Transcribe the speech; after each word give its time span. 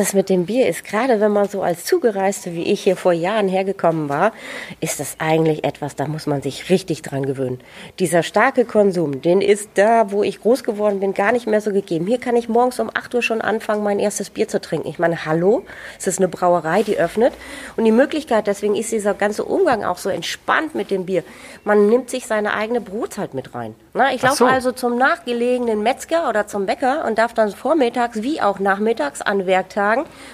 das 0.00 0.14
mit 0.14 0.30
dem 0.30 0.46
Bier 0.46 0.66
ist, 0.66 0.82
gerade 0.84 1.20
wenn 1.20 1.30
man 1.30 1.46
so 1.46 1.62
als 1.62 1.84
Zugereiste 1.84 2.54
wie 2.54 2.62
ich 2.62 2.80
hier 2.82 2.96
vor 2.96 3.12
Jahren 3.12 3.48
hergekommen 3.48 4.08
war, 4.08 4.32
ist 4.80 4.98
das 4.98 5.16
eigentlich 5.18 5.62
etwas, 5.62 5.94
da 5.94 6.06
muss 6.06 6.26
man 6.26 6.40
sich 6.40 6.70
richtig 6.70 7.02
dran 7.02 7.26
gewöhnen. 7.26 7.60
Dieser 7.98 8.22
starke 8.22 8.64
Konsum, 8.64 9.20
den 9.20 9.42
ist 9.42 9.68
da, 9.74 10.10
wo 10.10 10.22
ich 10.22 10.40
groß 10.40 10.64
geworden 10.64 11.00
bin, 11.00 11.12
gar 11.12 11.32
nicht 11.32 11.46
mehr 11.46 11.60
so 11.60 11.70
gegeben. 11.70 12.06
Hier 12.06 12.18
kann 12.18 12.34
ich 12.34 12.48
morgens 12.48 12.80
um 12.80 12.90
8 12.92 13.14
Uhr 13.14 13.22
schon 13.22 13.42
anfangen, 13.42 13.82
mein 13.82 13.98
erstes 13.98 14.30
Bier 14.30 14.48
zu 14.48 14.58
trinken. 14.58 14.88
Ich 14.88 14.98
meine, 14.98 15.26
hallo, 15.26 15.64
es 15.98 16.06
ist 16.06 16.18
eine 16.18 16.28
Brauerei, 16.28 16.82
die 16.82 16.96
öffnet. 16.96 17.34
Und 17.76 17.84
die 17.84 17.92
Möglichkeit, 17.92 18.46
deswegen 18.46 18.76
ist 18.76 18.90
dieser 18.90 19.12
ganze 19.12 19.44
Umgang 19.44 19.84
auch 19.84 19.98
so 19.98 20.08
entspannt 20.08 20.74
mit 20.74 20.90
dem 20.90 21.04
Bier. 21.04 21.24
Man 21.64 21.90
nimmt 21.90 22.08
sich 22.08 22.26
seine 22.26 22.54
eigene 22.54 22.80
Brotzeit 22.80 23.34
mit 23.34 23.54
rein. 23.54 23.74
Na, 23.92 24.14
ich 24.14 24.22
laufe 24.22 24.36
so. 24.36 24.46
also 24.46 24.72
zum 24.72 24.96
nachgelegenen 24.96 25.82
Metzger 25.82 26.26
oder 26.30 26.46
zum 26.46 26.64
Bäcker 26.64 27.04
und 27.06 27.18
darf 27.18 27.34
dann 27.34 27.50
vormittags 27.50 28.22
wie 28.22 28.40
auch 28.40 28.60
nachmittags 28.60 29.20
an 29.20 29.46
Werktagen 29.46 29.89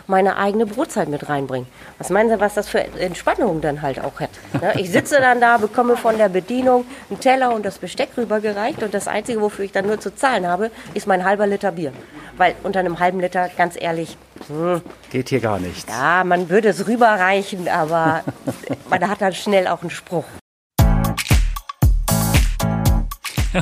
meine 0.07 0.37
eigene 0.37 0.67
Brotzeit 0.67 1.09
mit 1.09 1.29
reinbringen. 1.29 1.69
Was 1.99 2.11
meinen 2.11 2.31
Sie, 2.31 2.41
was 2.41 2.55
das 2.55 2.69
für 2.69 2.81
Entspannung 2.81 3.61
dann 3.61 3.83
halt 3.83 4.01
auch 4.01 4.21
hat? 4.21 4.31
Na, 4.61 4.77
ich 4.77 4.91
sitze 4.91 5.17
dann 5.21 5.41
da, 5.41 5.59
bekomme 5.59 5.97
von 5.97 6.19
der 6.19 6.29
Bedienung 6.29 6.85
einen 7.11 7.21
Teller 7.21 7.55
und 7.55 7.65
das 7.65 7.79
Besteck 7.79 8.11
rübergereicht 8.17 8.83
und 8.83 8.95
das 8.95 9.09
Einzige, 9.09 9.41
wofür 9.41 9.65
ich 9.65 9.73
dann 9.73 9.87
nur 9.87 10.01
zu 10.01 10.15
zahlen 10.15 10.47
habe, 10.47 10.71
ist 10.95 11.07
mein 11.07 11.25
halber 11.25 11.47
Liter 11.47 11.73
Bier. 11.73 11.93
Weil 12.37 12.55
unter 12.63 12.81
einem 12.81 12.99
halben 12.99 13.21
Liter, 13.21 13.49
ganz 13.57 13.81
ehrlich, 13.81 14.17
hm, 14.49 14.83
geht 15.11 15.31
hier 15.31 15.41
gar 15.41 15.59
nichts. 15.59 15.87
Ja, 15.89 16.23
man 16.25 16.51
würde 16.51 16.69
es 16.69 16.87
rüberreichen, 16.87 17.69
aber 17.69 18.23
man 18.91 19.09
hat 19.09 19.23
dann 19.23 19.33
schnell 19.33 19.67
auch 19.67 19.81
einen 19.81 19.91
Spruch. 19.91 20.25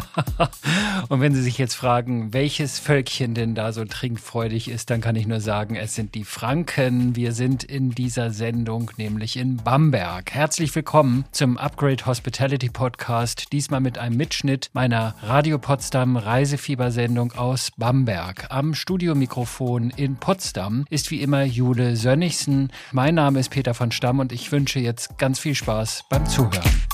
Und 1.08 1.20
wenn 1.20 1.34
Sie 1.34 1.42
sich 1.42 1.58
jetzt 1.58 1.74
fragen, 1.74 2.32
welches 2.32 2.78
Völkchen 2.78 3.34
denn 3.34 3.54
da 3.54 3.72
so 3.72 3.84
trinkfreudig 3.84 4.68
ist, 4.68 4.90
dann 4.90 5.00
kann 5.00 5.16
ich 5.16 5.26
nur 5.26 5.40
sagen, 5.40 5.76
es 5.76 5.94
sind 5.94 6.14
die 6.14 6.24
Franken. 6.24 7.16
Wir 7.16 7.32
sind 7.32 7.64
in 7.64 7.90
dieser 7.90 8.30
Sendung, 8.30 8.90
nämlich 8.96 9.36
in 9.36 9.56
Bamberg. 9.56 10.32
Herzlich 10.32 10.74
willkommen 10.74 11.24
zum 11.32 11.58
Upgrade 11.58 12.06
Hospitality 12.06 12.70
Podcast, 12.70 13.52
diesmal 13.52 13.80
mit 13.80 13.98
einem 13.98 14.16
Mitschnitt 14.16 14.70
meiner 14.72 15.14
Radio 15.22 15.58
Potsdam 15.58 16.16
Reisefiebersendung 16.16 17.32
aus 17.32 17.70
Bamberg. 17.76 18.46
Am 18.50 18.74
Studiomikrofon 18.74 19.90
in 19.90 20.16
Potsdam 20.16 20.84
ist 20.90 21.10
wie 21.10 21.22
immer 21.22 21.44
Jule 21.44 21.96
Sönnigsen. 21.96 22.72
Mein 22.92 23.14
Name 23.14 23.40
ist 23.40 23.50
Peter 23.50 23.74
von 23.74 23.92
Stamm 23.92 24.18
und 24.18 24.32
ich 24.32 24.50
wünsche 24.52 24.78
jetzt 24.78 25.18
ganz 25.18 25.38
viel 25.38 25.54
Spaß 25.54 26.04
beim 26.08 26.26
Zuhören. 26.26 26.93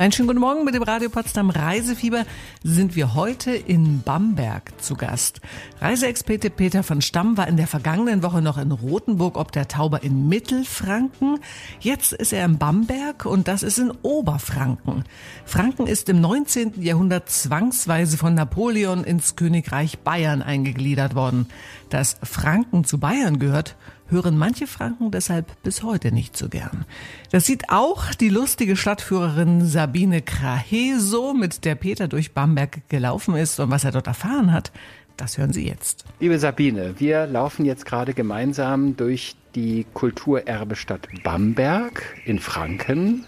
Einen 0.00 0.12
schönen 0.12 0.28
guten 0.28 0.40
Morgen 0.40 0.64
mit 0.64 0.74
dem 0.74 0.82
Radio 0.82 1.10
Potsdam 1.10 1.50
Reisefieber 1.50 2.24
sind 2.64 2.96
wir 2.96 3.14
heute 3.14 3.50
in 3.50 4.00
Bamberg 4.00 4.72
zu 4.80 4.94
Gast. 4.94 5.42
Reiseexperte 5.78 6.48
Peter 6.48 6.82
von 6.82 7.02
Stamm 7.02 7.36
war 7.36 7.46
in 7.48 7.58
der 7.58 7.66
vergangenen 7.66 8.22
Woche 8.22 8.40
noch 8.40 8.56
in 8.56 8.72
Rothenburg 8.72 9.36
ob 9.36 9.52
der 9.52 9.68
Tauber 9.68 10.02
in 10.02 10.26
Mittelfranken. 10.26 11.38
Jetzt 11.80 12.14
ist 12.14 12.32
er 12.32 12.46
in 12.46 12.56
Bamberg 12.56 13.26
und 13.26 13.46
das 13.46 13.62
ist 13.62 13.78
in 13.78 13.90
Oberfranken. 14.00 15.04
Franken 15.44 15.86
ist 15.86 16.08
im 16.08 16.22
19. 16.22 16.80
Jahrhundert 16.80 17.28
zwangsweise 17.28 18.16
von 18.16 18.32
Napoleon 18.32 19.04
ins 19.04 19.36
Königreich 19.36 19.98
Bayern 19.98 20.40
eingegliedert 20.40 21.14
worden. 21.14 21.46
Dass 21.90 22.16
Franken 22.22 22.84
zu 22.84 22.96
Bayern 22.96 23.38
gehört, 23.38 23.76
hören 24.10 24.36
manche 24.36 24.66
Franken 24.66 25.10
deshalb 25.10 25.62
bis 25.62 25.82
heute 25.82 26.12
nicht 26.12 26.36
so 26.36 26.48
gern. 26.48 26.84
Das 27.30 27.46
sieht 27.46 27.70
auch 27.70 28.14
die 28.14 28.28
lustige 28.28 28.76
Stadtführerin 28.76 29.66
Sabine 29.66 30.22
Krahe 30.22 30.98
so, 30.98 31.34
mit 31.34 31.64
der 31.64 31.74
Peter 31.74 32.08
durch 32.08 32.32
Bamberg 32.32 32.88
gelaufen 32.88 33.36
ist 33.36 33.58
und 33.60 33.70
was 33.70 33.84
er 33.84 33.92
dort 33.92 34.06
erfahren 34.06 34.52
hat. 34.52 34.72
Das 35.16 35.36
hören 35.36 35.52
Sie 35.52 35.66
jetzt. 35.66 36.04
Liebe 36.18 36.38
Sabine, 36.38 36.94
wir 36.98 37.26
laufen 37.26 37.66
jetzt 37.66 37.84
gerade 37.84 38.14
gemeinsam 38.14 38.96
durch 38.96 39.36
die 39.54 39.84
Kulturerbestadt 39.92 41.08
Bamberg 41.22 42.16
in 42.24 42.38
Franken 42.38 43.26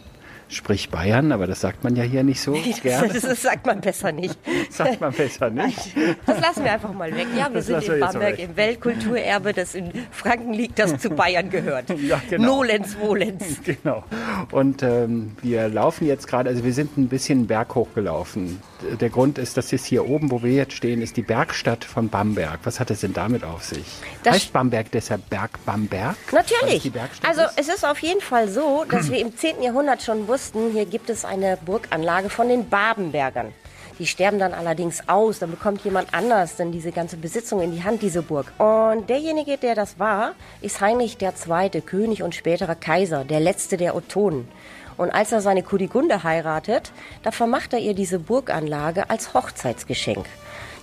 sprich 0.55 0.91
Bayern, 0.91 1.33
aber 1.33 1.47
das 1.47 1.61
sagt 1.61 1.85
man 1.85 1.97
ja 1.97 2.03
hier 2.03 2.23
nicht 2.23 2.41
so 2.41 2.53
nee, 2.53 2.75
gerne. 2.83 3.09
Das, 3.09 3.23
das, 3.23 3.43
sagt 3.43 3.67
man 3.67 3.81
besser 3.81 4.13
nicht. 4.13 4.39
sagt 4.71 5.01
man 5.01 5.13
besser 5.13 5.51
nicht. 5.51 5.95
Das 6.27 6.41
lassen 6.41 6.65
wir 6.65 6.73
einfach 6.73 6.93
mal 6.93 7.15
weg. 7.15 7.27
Ja, 7.37 7.49
wir 7.49 7.55
das 7.55 7.67
sind 7.67 7.83
in 7.83 8.01
Bamberg 8.01 8.39
im 8.39 8.57
Weltkulturerbe, 8.57 9.53
das 9.53 9.75
in 9.75 9.93
Franken 10.11 10.53
liegt, 10.53 10.79
das 10.79 10.99
zu 10.99 11.11
Bayern 11.11 11.51
gehört. 11.51 11.87
Ja, 12.03 12.21
genau. 12.29 12.57
Nolens, 12.57 12.95
Volens. 12.95 13.45
Genau. 13.65 14.03
Und 14.51 14.83
ähm, 14.83 15.37
wir 15.41 15.69
laufen 15.69 16.07
jetzt 16.07 16.27
gerade, 16.27 16.51
also 16.51 16.65
wir 16.65 16.73
sind 16.73 16.99
ein 16.99 17.09
bisschen 17.09 17.47
berghoch 17.47 17.89
gelaufen. 17.95 18.61
Der 19.01 19.09
Grund 19.09 19.39
ist, 19.39 19.57
dass 19.57 19.71
jetzt 19.71 19.87
hier 19.87 20.09
oben, 20.09 20.31
wo 20.31 20.43
wir 20.43 20.53
jetzt 20.53 20.75
stehen, 20.75 21.01
ist 21.01 21.17
die 21.17 21.23
Bergstadt 21.23 21.85
von 21.85 22.09
Bamberg. 22.09 22.61
Was 22.65 22.81
hat 22.81 22.91
es 22.91 23.01
denn 23.01 23.13
damit 23.13 23.45
auf 23.45 23.63
sich? 23.63 23.85
Das 24.25 24.35
heißt 24.35 24.53
Bamberg 24.53 24.91
deshalb 24.91 25.31
Berg 25.31 25.65
Bamberg? 25.65 26.17
Natürlich. 26.33 26.91
Also 27.27 27.43
ist? 27.43 27.53
es 27.57 27.69
ist 27.69 27.85
auf 27.87 28.01
jeden 28.01 28.21
Fall 28.21 28.49
so, 28.49 28.85
dass 28.91 29.11
wir 29.11 29.19
im 29.19 29.37
10. 29.37 29.63
Jahrhundert 29.63 30.03
schon 30.03 30.27
wussten, 30.27 30.42
Osten, 30.43 30.73
hier 30.73 30.87
gibt 30.87 31.09
es 31.09 31.25
eine 31.25 31.57
Burganlage 31.57 32.29
von 32.29 32.49
den 32.49 32.69
Babenbergern. 32.69 33.53
Die 34.01 34.09
sterben 34.09 34.41
dann 34.41 34.55
allerdings 34.55 35.09
aus, 35.09 35.39
dann 35.39 35.53
bekommt 35.53 35.85
jemand 35.85 36.13
anders 36.13 36.57
dann 36.57 36.73
diese 36.73 36.91
ganze 36.91 37.17
Besitzung 37.17 37.63
in 37.63 37.71
die 37.71 37.85
Hand, 37.85 38.03
diese 38.03 38.23
Burg. 38.23 38.53
Und 38.59 39.09
derjenige, 39.09 39.57
der 39.57 39.77
das 39.77 40.01
war, 40.01 40.35
ist 40.61 40.81
Heinrich 40.81 41.17
II., 41.23 41.81
König 41.83 42.25
und 42.25 42.35
späterer 42.35 42.75
Kaiser, 42.75 43.23
der 43.23 43.39
letzte 43.39 43.77
der 43.77 43.95
Ottonen. 43.95 44.49
Und 44.97 45.11
als 45.11 45.31
er 45.31 45.43
seine 45.43 45.63
Kunigunde 45.63 46.25
heiratet, 46.25 46.91
da 47.23 47.31
vermacht 47.31 47.73
er 47.73 47.79
ihr 47.79 47.95
diese 47.95 48.19
Burganlage 48.19 49.11
als 49.11 49.35
Hochzeitsgeschenk. 49.35 50.27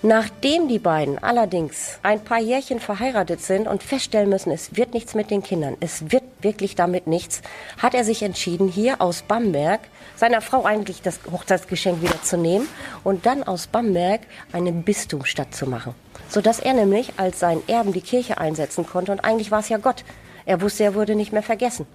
Nachdem 0.02 0.66
die 0.66 0.78
beiden 0.78 1.22
allerdings 1.22 1.98
ein 2.02 2.24
paar 2.24 2.40
Jährchen 2.40 2.80
verheiratet 2.80 3.42
sind 3.42 3.68
und 3.68 3.82
feststellen 3.82 4.30
müssen, 4.30 4.50
es 4.50 4.74
wird 4.74 4.94
nichts 4.94 5.14
mit 5.14 5.30
den 5.30 5.42
Kindern, 5.42 5.76
es 5.80 6.10
wird 6.10 6.22
wirklich 6.40 6.74
damit 6.74 7.06
nichts, 7.06 7.42
hat 7.76 7.92
er 7.92 8.02
sich 8.02 8.22
entschieden, 8.22 8.68
hier 8.68 9.02
aus 9.02 9.20
Bamberg 9.20 9.80
seiner 10.16 10.40
Frau 10.40 10.64
eigentlich 10.64 11.02
das 11.02 11.20
Hochzeitsgeschenk 11.30 12.00
wieder 12.00 12.22
zu 12.22 12.38
nehmen 12.38 12.66
und 13.04 13.26
dann 13.26 13.42
aus 13.42 13.66
Bamberg 13.66 14.22
eine 14.52 14.72
Bistumstadt 14.72 15.54
zu 15.54 15.66
machen. 15.66 15.94
Sodass 16.30 16.60
er 16.60 16.72
nämlich 16.72 17.12
als 17.18 17.38
sein 17.38 17.60
Erben 17.66 17.92
die 17.92 18.00
Kirche 18.00 18.38
einsetzen 18.38 18.86
konnte 18.86 19.12
und 19.12 19.20
eigentlich 19.20 19.50
war 19.50 19.60
es 19.60 19.68
ja 19.68 19.76
Gott. 19.76 20.04
Er 20.46 20.62
wusste, 20.62 20.84
er 20.84 20.94
würde 20.94 21.14
nicht 21.14 21.32
mehr 21.32 21.42
vergessen. 21.42 21.86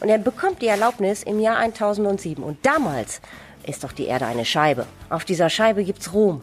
Und 0.00 0.10
er 0.10 0.18
bekommt 0.18 0.60
die 0.60 0.66
Erlaubnis 0.66 1.22
im 1.22 1.40
Jahr 1.40 1.56
1007. 1.56 2.44
Und 2.44 2.58
damals 2.66 3.22
ist 3.66 3.84
doch 3.84 3.92
die 3.92 4.04
Erde 4.04 4.26
eine 4.26 4.44
Scheibe. 4.44 4.86
Auf 5.08 5.24
dieser 5.24 5.48
Scheibe 5.48 5.82
gibt's 5.82 6.12
Rom. 6.12 6.42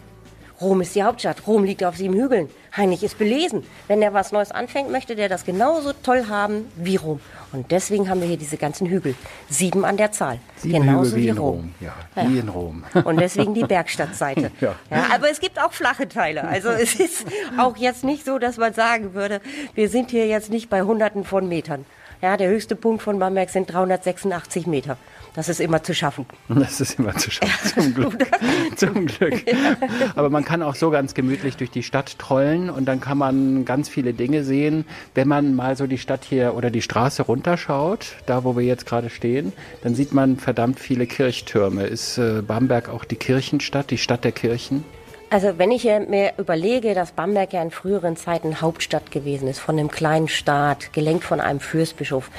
Rom 0.61 0.81
ist 0.81 0.95
die 0.95 1.03
Hauptstadt. 1.03 1.47
Rom 1.47 1.63
liegt 1.63 1.83
auf 1.83 1.97
sieben 1.97 2.13
Hügeln. 2.13 2.49
Heinrich 2.75 3.03
ist 3.03 3.17
belesen. 3.17 3.63
Wenn 3.87 4.01
er 4.01 4.13
was 4.13 4.31
Neues 4.31 4.51
anfängt, 4.51 4.91
möchte 4.91 5.15
der 5.15 5.27
das 5.27 5.43
genauso 5.43 5.91
toll 5.93 6.27
haben 6.29 6.71
wie 6.75 6.95
Rom. 6.95 7.19
Und 7.51 7.71
deswegen 7.71 8.09
haben 8.09 8.21
wir 8.21 8.27
hier 8.27 8.37
diese 8.37 8.57
ganzen 8.57 8.87
Hügel. 8.87 9.15
Sieben 9.49 9.83
an 9.83 9.97
der 9.97 10.11
Zahl. 10.11 10.39
Sieben 10.55 10.85
genauso 10.85 11.15
Hügel 11.15 11.17
wie, 11.17 11.25
wie 11.25 11.29
in 11.29 11.37
Rom. 11.37 11.55
Rom. 11.55 11.73
Ja, 11.81 11.93
ja, 12.15 12.29
wie 12.29 12.39
in 12.39 12.49
Rom. 12.49 12.83
Und 13.03 13.19
deswegen 13.19 13.53
die 13.53 13.63
Bergstadtseite. 13.63 14.51
ja. 14.61 14.75
ja. 14.89 15.07
aber 15.13 15.29
es 15.29 15.39
gibt 15.39 15.59
auch 15.59 15.73
flache 15.73 16.07
Teile. 16.07 16.47
Also 16.47 16.69
es 16.69 16.95
ist 16.95 17.25
auch 17.57 17.75
jetzt 17.77 18.03
nicht 18.03 18.23
so, 18.23 18.37
dass 18.37 18.57
man 18.57 18.73
sagen 18.73 19.13
würde, 19.13 19.41
wir 19.73 19.89
sind 19.89 20.11
hier 20.11 20.27
jetzt 20.27 20.49
nicht 20.49 20.69
bei 20.69 20.83
Hunderten 20.83 21.25
von 21.25 21.47
Metern. 21.47 21.85
Ja, 22.21 22.37
der 22.37 22.49
höchste 22.49 22.75
Punkt 22.75 23.01
von 23.01 23.17
Bamberg 23.17 23.49
sind 23.49 23.73
386 23.73 24.67
Meter. 24.67 24.97
Das 25.33 25.47
ist 25.47 25.61
immer 25.61 25.81
zu 25.81 25.93
schaffen. 25.93 26.25
Das 26.49 26.81
ist 26.81 26.99
immer 26.99 27.15
zu 27.15 27.31
schaffen, 27.31 27.81
zum 27.83 27.93
Glück. 27.93 28.27
zum 28.75 29.05
Glück. 29.05 29.43
Aber 30.15 30.29
man 30.29 30.43
kann 30.43 30.61
auch 30.61 30.75
so 30.75 30.89
ganz 30.89 31.13
gemütlich 31.13 31.57
durch 31.57 31.71
die 31.71 31.83
Stadt 31.83 32.19
trollen 32.19 32.69
und 32.69 32.85
dann 32.85 32.99
kann 32.99 33.17
man 33.17 33.65
ganz 33.65 33.89
viele 33.89 34.13
Dinge 34.13 34.43
sehen. 34.43 34.85
Wenn 35.15 35.27
man 35.27 35.55
mal 35.55 35.75
so 35.77 35.87
die 35.87 35.97
Stadt 35.97 36.25
hier 36.25 36.55
oder 36.55 36.69
die 36.69 36.81
Straße 36.81 37.23
runterschaut, 37.23 38.15
da 38.25 38.43
wo 38.43 38.55
wir 38.55 38.63
jetzt 38.63 38.85
gerade 38.85 39.09
stehen, 39.09 39.53
dann 39.83 39.95
sieht 39.95 40.13
man 40.13 40.37
verdammt 40.37 40.79
viele 40.79 41.07
Kirchtürme. 41.07 41.85
Ist 41.87 42.17
äh, 42.17 42.41
Bamberg 42.41 42.89
auch 42.89 43.05
die 43.05 43.15
Kirchenstadt, 43.15 43.91
die 43.91 43.97
Stadt 43.97 44.23
der 44.23 44.33
Kirchen? 44.33 44.83
Also 45.29 45.57
wenn 45.57 45.71
ich 45.71 45.85
mir 45.85 46.33
überlege, 46.37 46.93
dass 46.93 47.13
Bamberg 47.13 47.53
ja 47.53 47.61
in 47.61 47.71
früheren 47.71 48.17
Zeiten 48.17 48.59
Hauptstadt 48.59 49.11
gewesen 49.11 49.47
ist, 49.47 49.59
von 49.59 49.79
einem 49.79 49.89
kleinen 49.89 50.27
Staat, 50.27 50.91
gelenkt 50.91 51.23
von 51.23 51.39
einem 51.39 51.61
Fürstbischof, 51.61 52.29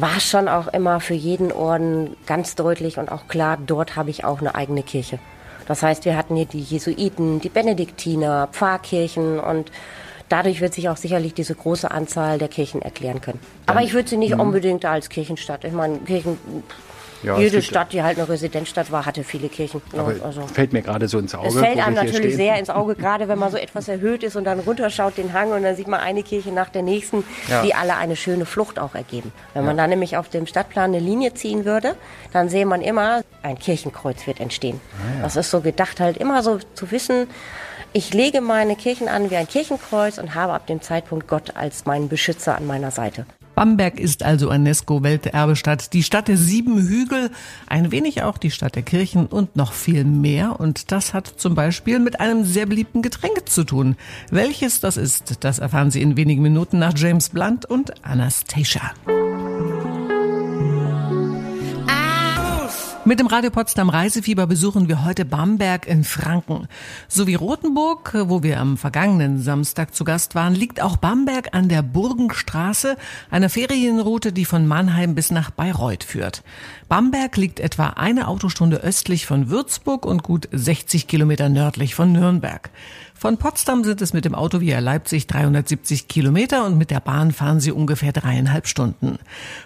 war 0.00 0.20
schon 0.20 0.48
auch 0.48 0.68
immer 0.68 1.00
für 1.00 1.14
jeden 1.14 1.50
Orden 1.50 2.16
ganz 2.26 2.54
deutlich 2.54 2.98
und 2.98 3.10
auch 3.10 3.26
klar, 3.26 3.58
dort 3.64 3.96
habe 3.96 4.10
ich 4.10 4.24
auch 4.24 4.40
eine 4.40 4.54
eigene 4.54 4.84
Kirche. 4.84 5.18
Das 5.66 5.82
heißt, 5.82 6.04
wir 6.04 6.16
hatten 6.16 6.36
hier 6.36 6.46
die 6.46 6.60
Jesuiten, 6.60 7.40
die 7.40 7.48
Benediktiner, 7.48 8.48
Pfarrkirchen 8.52 9.40
und 9.40 9.72
dadurch 10.28 10.60
wird 10.60 10.72
sich 10.74 10.88
auch 10.88 10.96
sicherlich 10.96 11.34
diese 11.34 11.54
große 11.54 11.90
Anzahl 11.90 12.38
der 12.38 12.48
Kirchen 12.48 12.80
erklären 12.80 13.20
können. 13.20 13.40
Aber 13.66 13.82
ich 13.82 13.92
würde 13.92 14.08
sie 14.08 14.16
nicht 14.16 14.34
mhm. 14.34 14.40
unbedingt 14.40 14.84
als 14.84 15.08
Kirchenstadt. 15.08 15.64
Ich 15.64 15.72
meine, 15.72 15.98
Kirchen 15.98 16.38
Ja, 17.22 17.38
Jede 17.38 17.62
Stadt, 17.62 17.92
die 17.92 18.02
halt 18.02 18.18
eine 18.18 18.28
Residenzstadt 18.28 18.92
war, 18.92 19.06
hatte 19.06 19.24
viele 19.24 19.48
Kirchen. 19.48 19.82
Aber 19.92 20.14
also, 20.24 20.46
fällt 20.46 20.72
mir 20.72 20.82
gerade 20.82 21.08
so 21.08 21.18
ins 21.18 21.34
Auge. 21.34 21.48
Es 21.48 21.56
fällt 21.56 21.78
einem 21.78 21.94
natürlich 21.94 22.36
sehr 22.36 22.58
ins 22.58 22.70
Auge, 22.70 22.94
gerade 22.94 23.28
wenn 23.28 23.38
man 23.38 23.50
so 23.50 23.56
etwas 23.56 23.88
erhöht 23.88 24.22
ist 24.22 24.36
und 24.36 24.44
dann 24.44 24.60
runterschaut 24.60 25.16
den 25.16 25.32
Hang 25.32 25.52
und 25.52 25.62
dann 25.62 25.74
sieht 25.74 25.88
man 25.88 26.00
eine 26.00 26.22
Kirche 26.22 26.50
nach 26.50 26.68
der 26.68 26.82
nächsten, 26.82 27.24
ja. 27.48 27.62
die 27.62 27.74
alle 27.74 27.96
eine 27.96 28.16
schöne 28.16 28.46
Flucht 28.46 28.78
auch 28.78 28.94
ergeben. 28.94 29.32
Wenn 29.54 29.64
man 29.64 29.76
dann 29.76 29.90
nämlich 29.90 30.16
auf 30.16 30.28
dem 30.28 30.46
Stadtplan 30.46 30.94
eine 30.94 31.00
Linie 31.00 31.34
ziehen 31.34 31.64
würde, 31.64 31.96
dann 32.32 32.48
sehe 32.48 32.66
man 32.66 32.82
immer, 32.82 33.22
ein 33.42 33.58
Kirchenkreuz 33.58 34.26
wird 34.26 34.40
entstehen. 34.40 34.80
Ah, 34.98 35.22
das 35.22 35.36
ist 35.36 35.50
so 35.50 35.60
gedacht, 35.60 36.00
halt 36.00 36.16
immer 36.16 36.42
so 36.42 36.58
zu 36.74 36.90
wissen, 36.90 37.26
ich 37.94 38.12
lege 38.12 38.42
meine 38.42 38.76
Kirchen 38.76 39.08
an 39.08 39.30
wie 39.30 39.36
ein 39.36 39.48
Kirchenkreuz 39.48 40.18
und 40.18 40.34
habe 40.34 40.52
ab 40.52 40.66
dem 40.66 40.82
Zeitpunkt 40.82 41.26
Gott 41.26 41.56
als 41.56 41.86
meinen 41.86 42.08
Beschützer 42.08 42.56
an 42.56 42.66
meiner 42.66 42.90
Seite. 42.90 43.24
Bamberg 43.58 43.98
ist 43.98 44.22
also 44.22 44.50
UNESCO-Welterbestadt, 44.50 45.92
die 45.92 46.04
Stadt 46.04 46.28
der 46.28 46.36
sieben 46.36 46.80
Hügel, 46.80 47.32
ein 47.66 47.90
wenig 47.90 48.22
auch 48.22 48.38
die 48.38 48.52
Stadt 48.52 48.76
der 48.76 48.84
Kirchen 48.84 49.26
und 49.26 49.56
noch 49.56 49.72
viel 49.72 50.04
mehr. 50.04 50.60
Und 50.60 50.92
das 50.92 51.12
hat 51.12 51.26
zum 51.26 51.56
Beispiel 51.56 51.98
mit 51.98 52.20
einem 52.20 52.44
sehr 52.44 52.66
beliebten 52.66 53.02
Getränk 53.02 53.48
zu 53.48 53.64
tun. 53.64 53.96
Welches 54.30 54.78
das 54.78 54.96
ist, 54.96 55.38
das 55.42 55.58
erfahren 55.58 55.90
Sie 55.90 56.02
in 56.02 56.16
wenigen 56.16 56.40
Minuten 56.40 56.78
nach 56.78 56.92
James 56.96 57.30
Blunt 57.30 57.66
und 57.66 58.04
Anastasia. 58.04 58.92
Mit 63.08 63.20
dem 63.20 63.26
Radio 63.26 63.50
Potsdam 63.50 63.88
Reisefieber 63.88 64.46
besuchen 64.46 64.86
wir 64.86 65.02
heute 65.02 65.24
Bamberg 65.24 65.86
in 65.86 66.04
Franken. 66.04 66.68
So 67.08 67.26
wie 67.26 67.36
Rothenburg, 67.36 68.14
wo 68.26 68.42
wir 68.42 68.60
am 68.60 68.76
vergangenen 68.76 69.40
Samstag 69.40 69.94
zu 69.94 70.04
Gast 70.04 70.34
waren, 70.34 70.54
liegt 70.54 70.82
auch 70.82 70.98
Bamberg 70.98 71.54
an 71.54 71.70
der 71.70 71.80
Burgenstraße, 71.80 72.98
einer 73.30 73.48
Ferienroute, 73.48 74.34
die 74.34 74.44
von 74.44 74.66
Mannheim 74.66 75.14
bis 75.14 75.30
nach 75.30 75.50
Bayreuth 75.50 76.04
führt. 76.04 76.42
Bamberg 76.90 77.38
liegt 77.38 77.60
etwa 77.60 77.86
eine 77.96 78.28
Autostunde 78.28 78.76
östlich 78.76 79.24
von 79.24 79.48
Würzburg 79.48 80.04
und 80.04 80.22
gut 80.22 80.46
60 80.52 81.06
Kilometer 81.06 81.48
nördlich 81.48 81.94
von 81.94 82.12
Nürnberg. 82.12 82.68
Von 83.18 83.36
Potsdam 83.36 83.82
sind 83.82 84.00
es 84.00 84.12
mit 84.12 84.24
dem 84.24 84.36
Auto 84.36 84.60
via 84.60 84.78
Leipzig 84.78 85.26
370 85.26 86.06
Kilometer 86.06 86.64
und 86.64 86.78
mit 86.78 86.92
der 86.92 87.00
Bahn 87.00 87.32
fahren 87.32 87.58
sie 87.58 87.72
ungefähr 87.72 88.12
dreieinhalb 88.12 88.68
Stunden. 88.68 89.18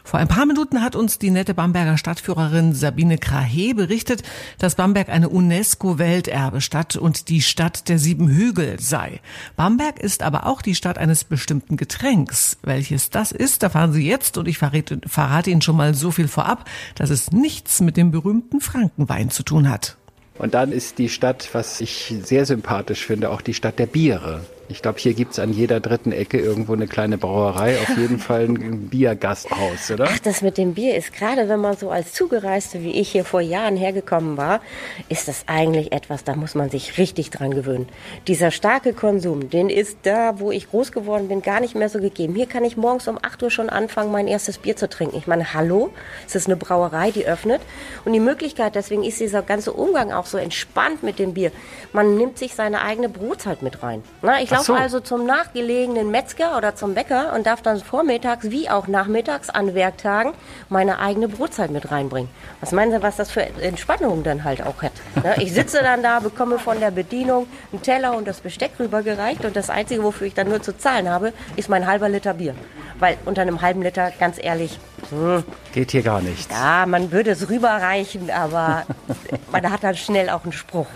Vor 0.05 0.19
ein 0.19 0.27
paar 0.27 0.47
Minuten 0.47 0.81
hat 0.81 0.97
uns 0.97 1.19
die 1.19 1.29
nette 1.29 1.53
Bamberger 1.53 1.99
Stadtführerin 1.99 2.73
Sabine 2.73 3.19
Krahe 3.19 3.75
berichtet, 3.75 4.23
dass 4.57 4.77
Bamberg 4.77 5.11
eine 5.11 5.29
UNESCO-Welterbestadt 5.29 6.97
und 6.97 7.29
die 7.29 7.43
Stadt 7.43 7.91
der 7.91 7.99
sieben 7.99 8.29
Hügel 8.29 8.81
sei. 8.81 9.21
Bamberg 9.55 10.01
ist 10.01 10.23
aber 10.23 10.47
auch 10.47 10.63
die 10.63 10.75
Stadt 10.75 10.97
eines 10.97 11.25
bestimmten 11.25 11.77
Getränks. 11.77 12.57
Welches 12.63 13.11
das 13.11 13.33
ist, 13.33 13.63
erfahren 13.63 13.93
Sie 13.93 14.09
jetzt 14.09 14.39
und 14.39 14.49
ich 14.49 14.57
verrate 14.57 15.51
Ihnen 15.51 15.61
schon 15.61 15.77
mal 15.77 15.93
so 15.93 16.11
viel 16.11 16.29
vorab, 16.29 16.71
dass 16.95 17.11
es 17.11 17.33
nichts 17.33 17.83
mit 17.83 17.99
dem 17.99 18.13
berühmten 18.13 18.63
Frankenwein 18.63 19.29
zu 19.29 19.43
tun 19.43 19.69
hat. 19.69 19.99
Und 20.39 20.55
dann 20.55 20.73
ist 20.73 20.99
die 20.99 21.09
Stadt, 21.09 21.49
was 21.53 21.81
ich 21.81 22.15
sehr 22.23 22.47
sympathisch 22.47 23.05
finde, 23.05 23.31
auch 23.31 23.43
die 23.43 23.55
Stadt 23.55 23.79
der 23.79 23.87
Biere. 23.87 24.41
Ich 24.73 24.81
glaube, 24.81 24.99
hier 24.99 25.13
gibt 25.13 25.33
es 25.33 25.39
an 25.39 25.53
jeder 25.53 25.81
dritten 25.81 26.13
Ecke 26.13 26.39
irgendwo 26.39 26.73
eine 26.73 26.87
kleine 26.87 27.19
Brauerei, 27.19 27.79
auf 27.79 27.97
jeden 27.99 28.19
Fall 28.19 28.45
ein 28.45 28.89
Biergasthaus, 28.89 29.91
oder? 29.91 30.09
Ach, 30.09 30.19
das 30.19 30.41
mit 30.41 30.57
dem 30.57 30.73
Bier 30.73 30.97
ist 30.97 31.13
gerade, 31.13 31.49
wenn 31.51 31.61
man 31.61 31.77
so 31.77 31.91
als 31.91 32.15
Zugereiste 32.15 32.83
wie 32.83 32.93
ich 32.93 33.13
hier 33.13 33.27
vor 33.27 33.43
Jahren 33.43 33.77
hergekommen 33.77 34.39
war, 34.39 34.63
ist 35.11 35.29
das 35.29 35.45
eigentlich 35.47 35.93
etwas, 35.93 36.25
da 36.25 36.37
muss 36.37 36.55
man 36.55 36.71
sich 36.71 36.97
richtig 36.97 37.29
dran 37.29 37.51
gewöhnen. 37.51 37.87
Dieser 38.29 38.51
starke 38.51 38.95
Konsum, 38.95 39.51
den 39.51 39.69
ist 39.69 39.99
da, 40.05 40.41
wo 40.41 40.51
ich 40.51 40.71
groß 40.71 40.91
geworden 40.91 41.29
bin, 41.29 41.43
gar 41.43 41.61
nicht 41.61 41.75
mehr 41.75 41.91
so 41.91 42.01
gegeben. 42.01 42.35
Hier 42.35 42.47
kann 42.47 42.65
ich 42.65 42.79
morgens 42.79 43.07
um 43.09 43.19
8 43.21 43.43
Uhr 43.43 43.51
schon 43.51 43.69
anfangen, 43.69 44.11
mein 44.11 44.27
erstes 44.27 44.57
Bier 44.57 44.75
zu 44.75 44.89
trinken. 44.89 45.19
Ich 45.19 45.27
meine, 45.27 45.53
hallo, 45.53 45.91
es 46.27 46.35
ist 46.35 46.47
eine 46.47 46.57
Brauerei, 46.57 47.11
die 47.11 47.27
öffnet. 47.27 47.61
Und 48.07 48.15
die 48.15 48.21
Möglichkeit, 48.21 48.75
deswegen 48.75 49.05
ist 49.05 49.21
dieser 49.21 49.43
ganze 49.43 49.75
Umgang 49.75 50.13
auch 50.13 50.27
so 50.27 50.39
entspannt 50.39 51.03
mit 51.03 51.19
dem 51.19 51.35
Bier. 51.35 51.53
Man 51.93 52.17
nimmt 52.17 52.39
sich 52.39 52.55
seine 52.55 52.81
eigene 52.81 53.11
Brotzeit 53.11 53.61
mit 53.61 53.83
rein. 53.83 54.03
Na, 54.23 54.41
ich 54.41 54.49
glaube, 54.49 54.62
laufe 54.69 54.79
so. 54.79 54.83
also 54.83 55.01
zum 55.01 55.27
nachgelegenen 55.27 56.11
Metzger 56.11 56.57
oder 56.57 56.75
zum 56.75 56.95
Bäcker 56.95 57.33
und 57.35 57.47
darf 57.47 57.63
dann 57.63 57.81
vormittags 57.81 58.51
wie 58.51 58.69
auch 58.71 58.87
nachmittags 58.87 59.51
an 59.51 59.75
Werktagen 59.75 60.33
meine 60.69 60.99
eigene 60.99 61.29
Brotzeit 61.29 61.71
mit 61.71 61.91
reinbringen. 61.91 62.31
Was 62.61 62.73
meinen 62.73 62.93
Sie, 62.93 63.03
was 63.03 63.17
das 63.17 63.31
für 63.31 63.43
Entspannung 63.43 64.23
dann 64.23 64.45
halt 64.45 64.63
auch 64.63 64.83
hat? 64.83 64.93
Ne? 65.23 65.35
Ich 65.39 65.53
sitze 65.53 65.81
dann 65.83 66.03
da, 66.03 66.21
bekomme 66.21 66.59
von 66.59 66.81
der 66.81 66.91
Bedienung 66.91 67.47
einen 67.73 67.83
Teller 67.83 68.17
und 68.17 68.27
das 68.27 68.41
Besteck 68.41 68.73
rübergereicht 68.79 69.45
und 69.45 69.57
das 69.57 69.71
Einzige, 69.71 70.03
wofür 70.03 70.27
ich 70.27 70.35
dann 70.35 70.49
nur 70.49 70.63
zu 70.63 70.77
zahlen 70.77 71.09
habe, 71.09 71.33
ist 71.57 71.69
mein 71.69 71.87
halber 71.87 72.09
Liter 72.09 72.35
Bier. 72.35 72.55
Weil 72.99 73.17
unter 73.25 73.43
einem 73.43 73.63
halben 73.63 73.83
Liter, 73.83 74.13
ganz 74.19 74.39
ehrlich, 74.41 74.79
hm, 75.11 75.45
geht 75.73 75.93
hier 75.93 76.03
gar 76.03 76.21
nichts. 76.21 76.49
Ja, 76.51 76.87
man 76.87 77.13
würde 77.13 77.31
es 77.31 77.49
rüberreichen, 77.49 78.31
aber 78.31 78.85
man 79.53 79.71
hat 79.71 79.85
dann 79.85 79.97
schnell 79.97 80.31
auch 80.31 80.45
einen 80.45 80.53
Spruch, 80.53 80.87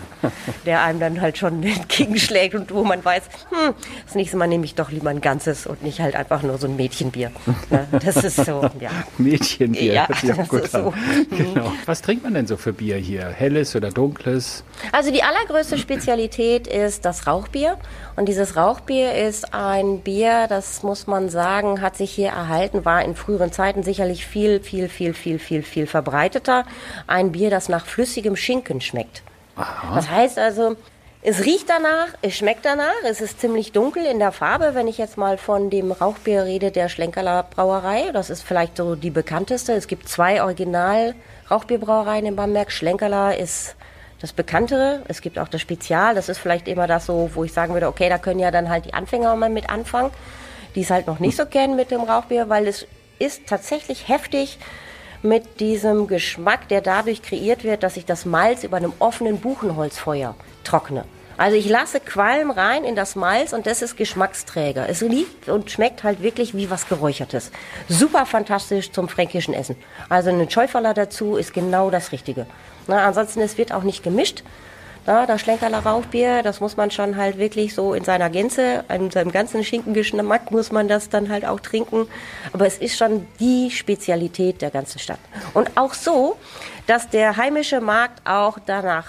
der 0.65 0.81
einem 0.83 0.99
dann 0.99 1.21
halt 1.21 1.37
schon 1.37 1.61
entgegenschlägt 1.63 2.55
und 2.55 2.73
wo 2.73 2.83
man 2.83 3.03
weiß, 3.03 3.23
hm, 3.49 3.73
das 4.05 4.15
nächste 4.15 4.37
Mal 4.37 4.47
nehme 4.47 4.65
ich 4.65 4.75
doch 4.75 4.91
lieber 4.91 5.09
ein 5.09 5.21
ganzes 5.21 5.67
und 5.67 5.83
nicht 5.83 5.99
halt 5.99 6.15
einfach 6.15 6.43
nur 6.43 6.57
so 6.57 6.67
ein 6.67 6.75
Mädchenbier. 6.75 7.31
Das 7.91 8.17
ist 8.17 8.37
so, 8.37 8.69
ja. 8.79 8.89
Mädchenbier, 9.17 9.93
ja, 9.93 10.07
sich 10.15 10.33
auch 10.33 10.47
gut. 10.47 10.69
So. 10.69 10.93
Genau. 11.29 11.71
Was 11.85 12.01
trinkt 12.01 12.23
man 12.23 12.33
denn 12.33 12.47
so 12.47 12.57
für 12.57 12.73
Bier 12.73 12.97
hier? 12.97 13.27
Helles 13.27 13.75
oder 13.75 13.89
dunkles? 13.89 14.63
Also 14.91 15.11
die 15.11 15.23
allergrößte 15.23 15.77
Spezialität 15.77 16.67
ist 16.67 17.05
das 17.05 17.27
Rauchbier. 17.27 17.77
Und 18.15 18.27
dieses 18.27 18.55
Rauchbier 18.55 19.13
ist 19.13 19.53
ein 19.53 19.99
Bier, 19.99 20.47
das 20.49 20.83
muss 20.83 21.07
man 21.07 21.29
sagen, 21.29 21.81
hat 21.81 21.95
sich 21.95 22.11
hier 22.11 22.29
erhalten, 22.29 22.83
war 22.83 23.03
in 23.03 23.15
früheren 23.15 23.51
Zeiten 23.51 23.83
sicherlich 23.97 24.27
viel, 24.27 24.59
viel, 24.59 24.89
viel, 24.89 25.15
viel, 25.15 25.39
viel, 25.39 25.63
viel 25.63 25.87
verbreiteter. 25.87 26.65
Ein 27.07 27.31
Bier, 27.31 27.49
das 27.49 27.67
nach 27.67 27.87
flüssigem 27.87 28.35
Schinken 28.35 28.79
schmeckt. 28.79 29.23
Aha. 29.55 29.95
Das 29.95 30.07
heißt 30.11 30.37
also, 30.37 30.75
es 31.23 31.43
riecht 31.43 31.67
danach, 31.67 32.09
es 32.21 32.35
schmeckt 32.35 32.63
danach, 32.63 32.93
es 33.09 33.21
ist 33.21 33.41
ziemlich 33.41 33.71
dunkel 33.71 34.05
in 34.05 34.19
der 34.19 34.31
Farbe. 34.31 34.75
Wenn 34.75 34.87
ich 34.87 34.99
jetzt 34.99 35.17
mal 35.17 35.39
von 35.39 35.71
dem 35.71 35.91
Rauchbier 35.91 36.43
rede 36.43 36.69
der 36.69 36.89
Schlenkerler 36.89 37.41
Brauerei, 37.41 38.11
das 38.13 38.29
ist 38.29 38.43
vielleicht 38.43 38.77
so 38.77 38.93
die 38.95 39.09
bekannteste. 39.09 39.73
Es 39.73 39.87
gibt 39.87 40.07
zwei 40.07 40.43
Original 40.43 41.15
Rauchbierbrauereien 41.49 42.27
in 42.27 42.35
Bamberg. 42.35 42.71
Schlenkerler 42.71 43.35
ist 43.35 43.75
das 44.21 44.31
Bekanntere. 44.31 45.01
Es 45.07 45.21
gibt 45.21 45.39
auch 45.39 45.47
das 45.47 45.61
Spezial. 45.61 46.13
Das 46.13 46.29
ist 46.29 46.37
vielleicht 46.37 46.67
immer 46.67 46.85
das 46.85 47.07
so, 47.07 47.31
wo 47.33 47.43
ich 47.43 47.51
sagen 47.51 47.73
würde, 47.73 47.87
okay, 47.87 48.09
da 48.09 48.19
können 48.19 48.39
ja 48.39 48.51
dann 48.51 48.69
halt 48.69 48.85
die 48.85 48.93
Anfänger 48.93 49.35
mal 49.35 49.49
mit 49.49 49.71
anfangen, 49.71 50.11
die 50.75 50.81
es 50.81 50.91
halt 50.91 51.07
noch 51.07 51.17
nicht 51.17 51.35
so 51.35 51.47
kennen 51.47 51.75
mit 51.75 51.89
dem 51.89 52.01
Rauchbier, 52.01 52.47
weil 52.47 52.67
es 52.67 52.85
ist 53.19 53.47
tatsächlich 53.47 54.07
heftig 54.07 54.57
mit 55.23 55.59
diesem 55.59 56.07
Geschmack, 56.07 56.67
der 56.69 56.81
dadurch 56.81 57.21
kreiert 57.21 57.63
wird, 57.63 57.83
dass 57.83 57.97
ich 57.97 58.05
das 58.05 58.25
Malz 58.25 58.63
über 58.63 58.77
einem 58.77 58.93
offenen 58.99 59.39
Buchenholzfeuer 59.39 60.35
trockne. 60.63 61.05
Also 61.37 61.55
ich 61.55 61.69
lasse 61.69 61.99
Qualm 61.99 62.49
rein 62.49 62.83
in 62.83 62.95
das 62.95 63.15
Malz 63.15 63.53
und 63.53 63.67
das 63.67 63.83
ist 63.83 63.95
Geschmacksträger. 63.95 64.89
Es 64.89 65.03
riecht 65.03 65.49
und 65.49 65.69
schmeckt 65.69 66.03
halt 66.03 66.23
wirklich 66.23 66.55
wie 66.55 66.71
was 66.71 66.89
Geräuchertes. 66.89 67.51
Super 67.87 68.25
fantastisch 68.25 68.91
zum 68.91 69.07
fränkischen 69.07 69.53
Essen. 69.53 69.75
Also 70.09 70.31
ein 70.31 70.49
Schäuferler 70.49 70.95
dazu 70.95 71.37
ist 71.37 71.53
genau 71.53 71.91
das 71.91 72.11
Richtige. 72.11 72.47
Na, 72.87 73.05
ansonsten, 73.05 73.41
es 73.41 73.57
wird 73.59 73.71
auch 73.71 73.83
nicht 73.83 74.03
gemischt. 74.03 74.43
Na, 75.07 75.25
das 75.25 75.39
Schlenkerler 75.39 75.79
Rauchbier, 75.79 76.43
das 76.43 76.59
muss 76.59 76.75
man 76.75 76.91
schon 76.91 77.15
halt 77.15 77.37
wirklich 77.37 77.73
so 77.73 77.93
in 77.93 78.03
seiner 78.03 78.29
Gänze, 78.29 78.83
in 78.93 79.09
seinem 79.09 79.31
ganzen 79.31 79.63
Schinkengeschmack 79.63 80.51
muss 80.51 80.73
man 80.73 80.89
das 80.89 81.07
dann 81.07 81.29
halt 81.29 81.45
auch 81.45 81.61
trinken. 81.61 82.09
Aber 82.51 82.67
es 82.67 82.77
ist 82.77 82.97
schon 82.97 83.25
die 83.39 83.71
Spezialität 83.71 84.61
der 84.61 84.69
ganzen 84.69 84.99
Stadt. 84.99 85.19
Und 85.53 85.77
auch 85.77 85.93
so, 85.93 86.35
dass 86.87 87.09
der 87.09 87.37
heimische 87.37 87.79
Markt 87.79 88.27
auch 88.27 88.59
danach 88.65 89.05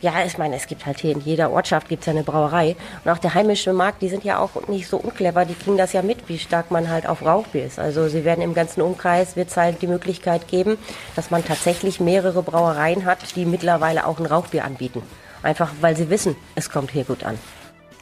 ja, 0.00 0.12
ich 0.26 0.36
meine, 0.36 0.56
es 0.56 0.66
gibt 0.66 0.84
halt 0.84 1.00
hier 1.00 1.12
in 1.12 1.20
jeder 1.20 1.50
Ortschaft 1.50 1.88
gibt 1.88 2.02
es 2.02 2.06
ja 2.06 2.12
eine 2.12 2.22
Brauerei. 2.22 2.76
Und 3.02 3.10
auch 3.10 3.16
der 3.16 3.32
heimische 3.32 3.72
Markt, 3.72 4.02
die 4.02 4.10
sind 4.10 4.24
ja 4.24 4.38
auch 4.38 4.68
nicht 4.68 4.88
so 4.88 4.98
unclever, 4.98 5.46
die 5.46 5.54
kriegen 5.54 5.78
das 5.78 5.94
ja 5.94 6.02
mit, 6.02 6.28
wie 6.28 6.38
stark 6.38 6.70
man 6.70 6.90
halt 6.90 7.08
auf 7.08 7.24
Rauchbier 7.24 7.64
ist. 7.64 7.78
Also 7.78 8.06
sie 8.08 8.24
werden 8.24 8.42
im 8.42 8.52
ganzen 8.52 8.82
Umkreis, 8.82 9.36
wird 9.36 9.48
es 9.48 9.56
halt 9.56 9.80
die 9.80 9.86
Möglichkeit 9.86 10.48
geben, 10.48 10.76
dass 11.14 11.30
man 11.30 11.46
tatsächlich 11.46 11.98
mehrere 11.98 12.42
Brauereien 12.42 13.06
hat, 13.06 13.36
die 13.36 13.46
mittlerweile 13.46 14.06
auch 14.06 14.18
ein 14.18 14.26
Rauchbier 14.26 14.66
anbieten. 14.66 15.02
Einfach 15.46 15.70
weil 15.80 15.96
sie 15.96 16.10
wissen, 16.10 16.34
es 16.56 16.70
kommt 16.70 16.90
hier 16.90 17.04
gut 17.04 17.22
an. 17.22 17.38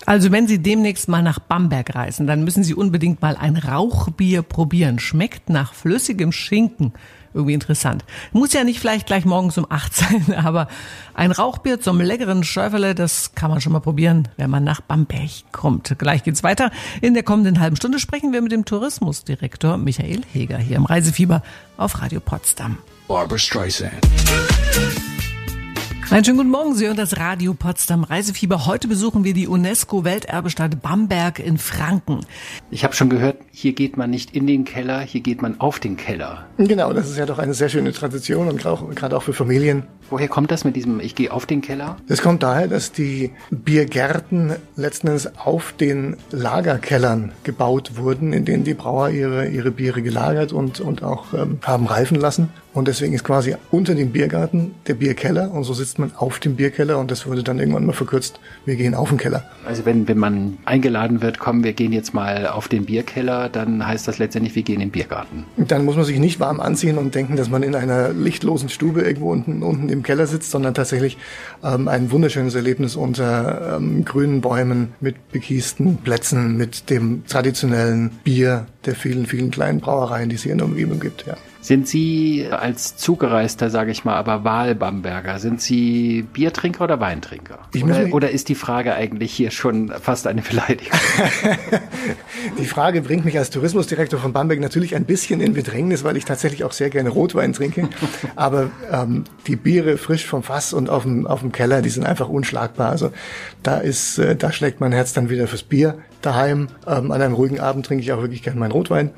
Also 0.07 0.33
wenn 0.33 0.47
Sie 0.47 0.59
demnächst 0.59 1.09
mal 1.09 1.23
nach 1.23 1.39
Bamberg 1.39 1.95
reisen, 1.95 2.27
dann 2.27 2.45
müssen 2.45 2.65
Sie 2.65 2.75
unbedingt 2.75 3.23
mal 3.23 3.37
ein 3.37 3.57
Rauchbier 3.57 4.43
probieren. 4.43 4.99
Schmeckt 4.99 5.49
nach 5.51 5.75
flüssigem 5.75 6.33
Schinken 6.33 6.93
irgendwie 7.35 7.55
interessant. 7.55 8.05
Muss 8.33 8.53
ja 8.53 8.65
nicht 8.65 8.81
vielleicht 8.81 9.07
gleich 9.07 9.25
morgens 9.25 9.59
um 9.59 9.67
acht 9.69 9.95
sein, 9.95 10.35
aber 10.35 10.69
ein 11.13 11.33
Rauchbier 11.33 11.81
zum 11.81 12.01
leckeren 12.01 12.45
Schäuferle, 12.45 12.95
das 12.95 13.35
kann 13.35 13.51
man 13.51 13.61
schon 13.61 13.73
mal 13.73 13.81
probieren, 13.81 14.29
wenn 14.37 14.51
man 14.51 14.65
nach 14.65 14.81
Bamberg 14.81 15.31
kommt. 15.53 15.99
Gleich 15.99 16.23
geht's 16.23 16.43
weiter. 16.43 16.71
In 17.03 17.13
der 17.13 17.25
kommenden 17.25 17.61
halben 17.61 17.77
Stunde 17.77 17.99
sprechen 17.99 18.33
wir 18.33 18.41
mit 18.41 18.53
dem 18.53 18.65
Tourismusdirektor 18.65 19.77
Michael 19.77 20.23
Heger 20.33 20.59
hier 20.59 20.77
im 20.77 20.87
Reisefieber 20.87 21.43
auf 21.77 22.01
Radio 22.01 22.21
Potsdam. 22.21 22.79
Barbara 23.07 23.39
Streisand. 23.39 23.93
Einen 26.11 26.23
schönen 26.23 26.37
guten 26.37 26.51
Morgen, 26.51 26.75
Sie 26.75 26.87
hören 26.87 26.99
das 26.99 27.17
Radio 27.17 27.55
Potsdam 27.55 28.05
Reisefieber. 28.05 28.67
Heute 28.67 28.89
besuchen 28.89 29.25
wir 29.25 29.33
die 29.33 29.49
UNESCO-Welterbestadt 29.49 30.83
Bamberg 30.83 31.39
in 31.39 31.57
Franken. 31.57 32.21
Ich 32.71 32.85
habe 32.85 32.95
schon 32.95 33.09
gehört, 33.09 33.39
hier 33.51 33.73
geht 33.73 33.97
man 33.97 34.11
nicht 34.11 34.37
in 34.37 34.47
den 34.47 34.65
Keller, 34.65 35.01
hier 35.01 35.23
geht 35.23 35.41
man 35.41 35.61
auf 35.61 35.81
den 35.81 35.97
Keller. 35.97 36.47
Genau, 36.59 36.93
das 36.93 37.09
ist 37.09 37.17
ja 37.17 37.25
doch 37.25 37.39
eine 37.39 37.55
sehr 37.55 37.71
schöne 37.71 37.93
Tradition 37.93 38.49
und 38.49 38.59
gerade 38.59 39.17
auch 39.17 39.23
für 39.23 39.33
Familien. 39.33 39.85
Woher 40.11 40.29
kommt 40.29 40.51
das 40.51 40.65
mit 40.65 40.77
diesem 40.77 41.01
Ich 41.01 41.15
gehe 41.15 41.33
auf 41.33 41.47
den 41.47 41.63
Keller? 41.63 41.97
Das 42.07 42.21
kommt 42.21 42.43
daher, 42.43 42.69
dass 42.69 42.93
die 42.93 43.33
Biergärten 43.51 44.53
letzten 44.77 45.09
Endes 45.09 45.39
auf 45.39 45.73
den 45.73 46.19
Lagerkellern 46.31 47.33
gebaut 47.45 47.97
wurden, 47.97 48.35
in 48.35 48.45
denen 48.45 48.65
die 48.65 48.75
Brauer 48.75 49.09
ihre, 49.09 49.49
ihre 49.49 49.71
Biere 49.71 50.03
gelagert 50.03 50.53
und, 50.53 50.81
und 50.81 51.03
auch 51.03 51.33
ähm, 51.33 51.59
haben 51.63 51.87
reifen 51.87 52.21
lassen. 52.21 52.51
Und 52.75 52.89
deswegen 52.89 53.15
ist 53.15 53.23
quasi 53.23 53.55
unter 53.71 53.95
dem 53.95 54.11
Biergarten 54.11 54.75
der 54.89 54.95
Bierkeller 54.95 55.53
und 55.53 55.63
so 55.63 55.73
sitzt 55.75 56.01
man 56.01 56.13
auf 56.17 56.41
dem 56.41 56.57
Bierkeller 56.57 56.99
und 56.99 57.09
das 57.09 57.25
wurde 57.25 57.45
dann 57.45 57.61
irgendwann 57.61 57.87
mal 57.87 57.93
verkürzt. 57.93 58.41
Wir 58.67 58.75
gehen 58.75 58.95
auf 58.95 59.11
den 59.11 59.19
Keller. 59.19 59.45
Also 59.65 59.87
wenn, 59.87 60.09
wenn 60.09 60.19
man 60.19 60.59
eingeladen 60.65 61.23
wird, 61.23 61.39
komm, 61.39 61.63
wir 61.63 61.73
gehen 61.73 61.93
jetzt 61.93 62.15
mal 62.15 62.49
auf 62.49 62.67
den 62.67 62.85
Bierkeller, 62.85 63.49
dann 63.49 63.87
heißt 63.87 64.09
das 64.09 64.19
letztendlich, 64.19 64.57
wir 64.57 64.65
gehen 64.65 64.81
in 64.81 64.89
den 64.89 64.91
Biergarten. 64.91 65.45
Dann 65.57 65.85
muss 65.85 65.95
man 65.95 66.05
sich 66.05 66.19
nicht 66.19 66.41
warm 66.41 66.59
anziehen 66.59 66.99
und 66.99 67.15
denken, 67.15 67.37
dass 67.37 67.49
man 67.49 67.63
in 67.63 67.77
einer 67.77 68.09
lichtlosen 68.09 68.69
Stube 68.69 69.03
irgendwo 69.03 69.31
unten, 69.31 69.63
unten 69.63 69.89
im 69.89 70.03
Keller 70.03 70.27
sitzt, 70.27 70.51
sondern 70.51 70.75
tatsächlich 70.75 71.17
ähm, 71.63 71.87
ein 71.87 72.11
wunderschönes 72.11 72.57
Erlebnis 72.57 72.97
unter 72.97 73.77
ähm, 73.77 74.05
grünen 74.05 74.41
Bäumen 74.41 74.95
mit 75.01 75.31
bekiesten 75.31 75.99
Plätzen, 75.99 76.57
mit 76.57 76.91
dem 76.91 77.25
traditionellen 77.27 78.11
Bier 78.25 78.67
der 78.85 78.97
vielen, 78.97 79.27
vielen 79.27 79.53
kleinen 79.53 79.79
Brauereien, 79.79 80.29
die 80.29 80.35
es 80.35 80.43
hier 80.43 80.53
in 80.53 80.59
der 80.59 80.67
Umgebung 80.67 80.99
gibt. 80.99 81.25
Ja. 81.25 81.37
Sind 81.65 81.89
Sie 81.89 82.47
als 82.51 82.95
Zugereister, 82.99 83.71
sage 83.71 83.91
ich 83.91 84.05
mal, 84.05 84.17
aber 84.17 84.45
Wahlbamberger, 84.45 85.39
sind 85.39 85.63
Sie 85.63 86.21
Biertrinker 86.21 86.85
oder 86.85 87.01
Weintrinker? 87.01 87.59
Oder, 87.83 88.13
oder, 88.13 88.31
ist 88.31 88.51
die 88.51 88.55
Frage 88.55 88.95
eigentlich 88.95 89.33
hier 89.33 89.51
schon 89.51 89.89
fast 89.89 90.27
eine 90.27 90.43
Beleidigung? 90.43 90.93
die 92.59 92.67
Frage 92.67 93.01
bringt 93.01 93.25
mich 93.25 93.39
als 93.39 93.49
Tourismusdirektor 93.49 94.21
von 94.21 94.35
Bamberg 94.35 94.61
natürlich 94.61 94.95
ein 94.95 95.07
bisschen 95.07 95.41
in 95.41 95.55
Bedrängnis, 95.55 96.05
weil 96.05 96.19
ich 96.19 96.27
tatsächlich 96.27 96.65
auch 96.65 96.73
sehr 96.73 96.91
gerne 96.91 97.09
Rotwein 97.09 97.55
trinke. 97.55 97.89
Aber 98.37 98.71
ähm, 98.93 99.25
die 99.47 99.57
Biere 99.57 99.97
frisch 99.97 100.27
vom 100.27 100.43
Fass 100.43 100.75
und 100.75 100.91
auf 100.91 101.05
dem, 101.05 101.27
auf 101.27 101.41
dem 101.41 101.51
Keller, 101.51 101.81
die 101.81 101.89
sind 101.89 102.05
einfach 102.05 102.29
unschlagbar. 102.29 102.91
Also 102.91 103.11
da 103.63 103.79
ist, 103.79 104.19
äh, 104.19 104.37
da 104.37 104.53
schlägt 104.53 104.83
mein 104.83 104.93
Herz 104.93 105.15
dann 105.15 105.31
wieder 105.31 105.47
fürs 105.47 105.63
Bier 105.63 105.97
daheim. 106.21 106.69
Ähm, 106.87 107.11
an 107.11 107.23
einem 107.23 107.33
ruhigen 107.33 107.59
Abend 107.59 107.87
trinke 107.87 108.05
ich 108.05 108.13
auch 108.13 108.21
wirklich 108.21 108.43
gerne 108.43 108.61
meinen 108.61 108.73
Rotwein. 108.73 109.13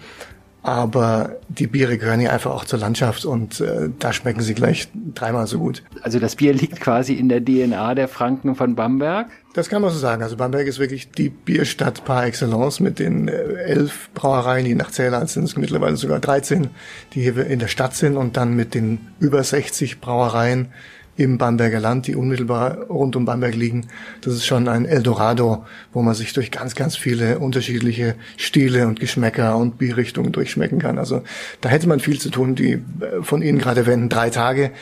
Aber 0.66 1.36
die 1.48 1.68
Biere 1.68 1.96
gehören 1.96 2.20
ja 2.20 2.30
einfach 2.30 2.50
auch 2.50 2.64
zur 2.64 2.80
Landschaft 2.80 3.24
und 3.24 3.60
äh, 3.60 3.88
da 4.00 4.12
schmecken 4.12 4.40
sie 4.40 4.52
gleich 4.52 4.88
dreimal 5.14 5.46
so 5.46 5.60
gut. 5.60 5.84
Also 6.02 6.18
das 6.18 6.34
Bier 6.34 6.52
liegt 6.52 6.80
quasi 6.80 7.12
in 7.12 7.28
der 7.28 7.40
DNA 7.40 7.94
der 7.94 8.08
Franken 8.08 8.56
von 8.56 8.74
Bamberg? 8.74 9.28
Das 9.54 9.68
kann 9.68 9.80
man 9.80 9.92
so 9.92 9.98
sagen. 9.98 10.24
Also 10.24 10.36
Bamberg 10.36 10.66
ist 10.66 10.80
wirklich 10.80 11.12
die 11.12 11.28
Bierstadt 11.28 12.04
par 12.04 12.26
excellence 12.26 12.80
mit 12.80 12.98
den 12.98 13.28
äh, 13.28 13.32
elf 13.32 14.10
Brauereien, 14.12 14.64
die 14.64 14.74
nach 14.74 14.90
Zählern 14.90 15.28
sind 15.28 15.44
es 15.44 15.56
mittlerweile 15.56 15.96
sogar 15.96 16.18
13, 16.18 16.66
die 17.12 17.22
hier 17.22 17.46
in 17.46 17.60
der 17.60 17.68
Stadt 17.68 17.94
sind 17.94 18.16
und 18.16 18.36
dann 18.36 18.56
mit 18.56 18.74
den 18.74 18.98
über 19.20 19.44
60 19.44 20.00
Brauereien 20.00 20.70
im 21.16 21.38
Bamberger 21.38 21.80
Land, 21.80 22.06
die 22.06 22.14
unmittelbar 22.14 22.78
rund 22.88 23.16
um 23.16 23.24
Bamberg 23.24 23.54
liegen. 23.54 23.86
Das 24.20 24.34
ist 24.34 24.46
schon 24.46 24.68
ein 24.68 24.84
Eldorado, 24.84 25.64
wo 25.92 26.02
man 26.02 26.14
sich 26.14 26.32
durch 26.32 26.50
ganz, 26.50 26.74
ganz 26.74 26.96
viele 26.96 27.38
unterschiedliche 27.38 28.16
Stile 28.36 28.86
und 28.86 29.00
Geschmäcker 29.00 29.56
und 29.56 29.78
Bierrichtungen 29.78 30.32
durchschmecken 30.32 30.78
kann. 30.78 30.98
Also 30.98 31.22
da 31.60 31.68
hätte 31.68 31.88
man 31.88 32.00
viel 32.00 32.20
zu 32.20 32.30
tun. 32.30 32.54
Die 32.54 32.72
äh, 32.72 32.80
von 33.22 33.42
Ihnen 33.42 33.58
gerade 33.58 33.80
erwähnten 33.80 34.08
drei 34.08 34.30
Tage, 34.30 34.72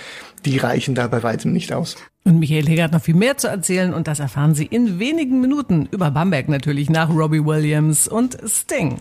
die 0.45 0.59
reichen 0.59 0.95
da 0.95 1.07
bei 1.07 1.23
weitem 1.23 1.53
nicht 1.53 1.73
aus. 1.73 1.97
Und 2.25 2.39
Michael 2.39 2.67
Heger 2.67 2.85
hat 2.85 2.93
noch 2.93 3.03
viel 3.03 3.15
mehr 3.15 3.37
zu 3.37 3.49
erzählen 3.49 3.93
und 3.93 4.09
das 4.09 4.19
erfahren 4.19 4.55
Sie 4.55 4.65
in 4.65 4.99
wenigen 4.99 5.41
Minuten 5.41 5.89
über 5.91 6.11
Bamberg 6.11 6.49
natürlich 6.49 6.89
nach 6.91 7.11
Robbie 7.11 7.45
Williams 7.45 8.09
und 8.09 8.39
Sting. 8.47 8.99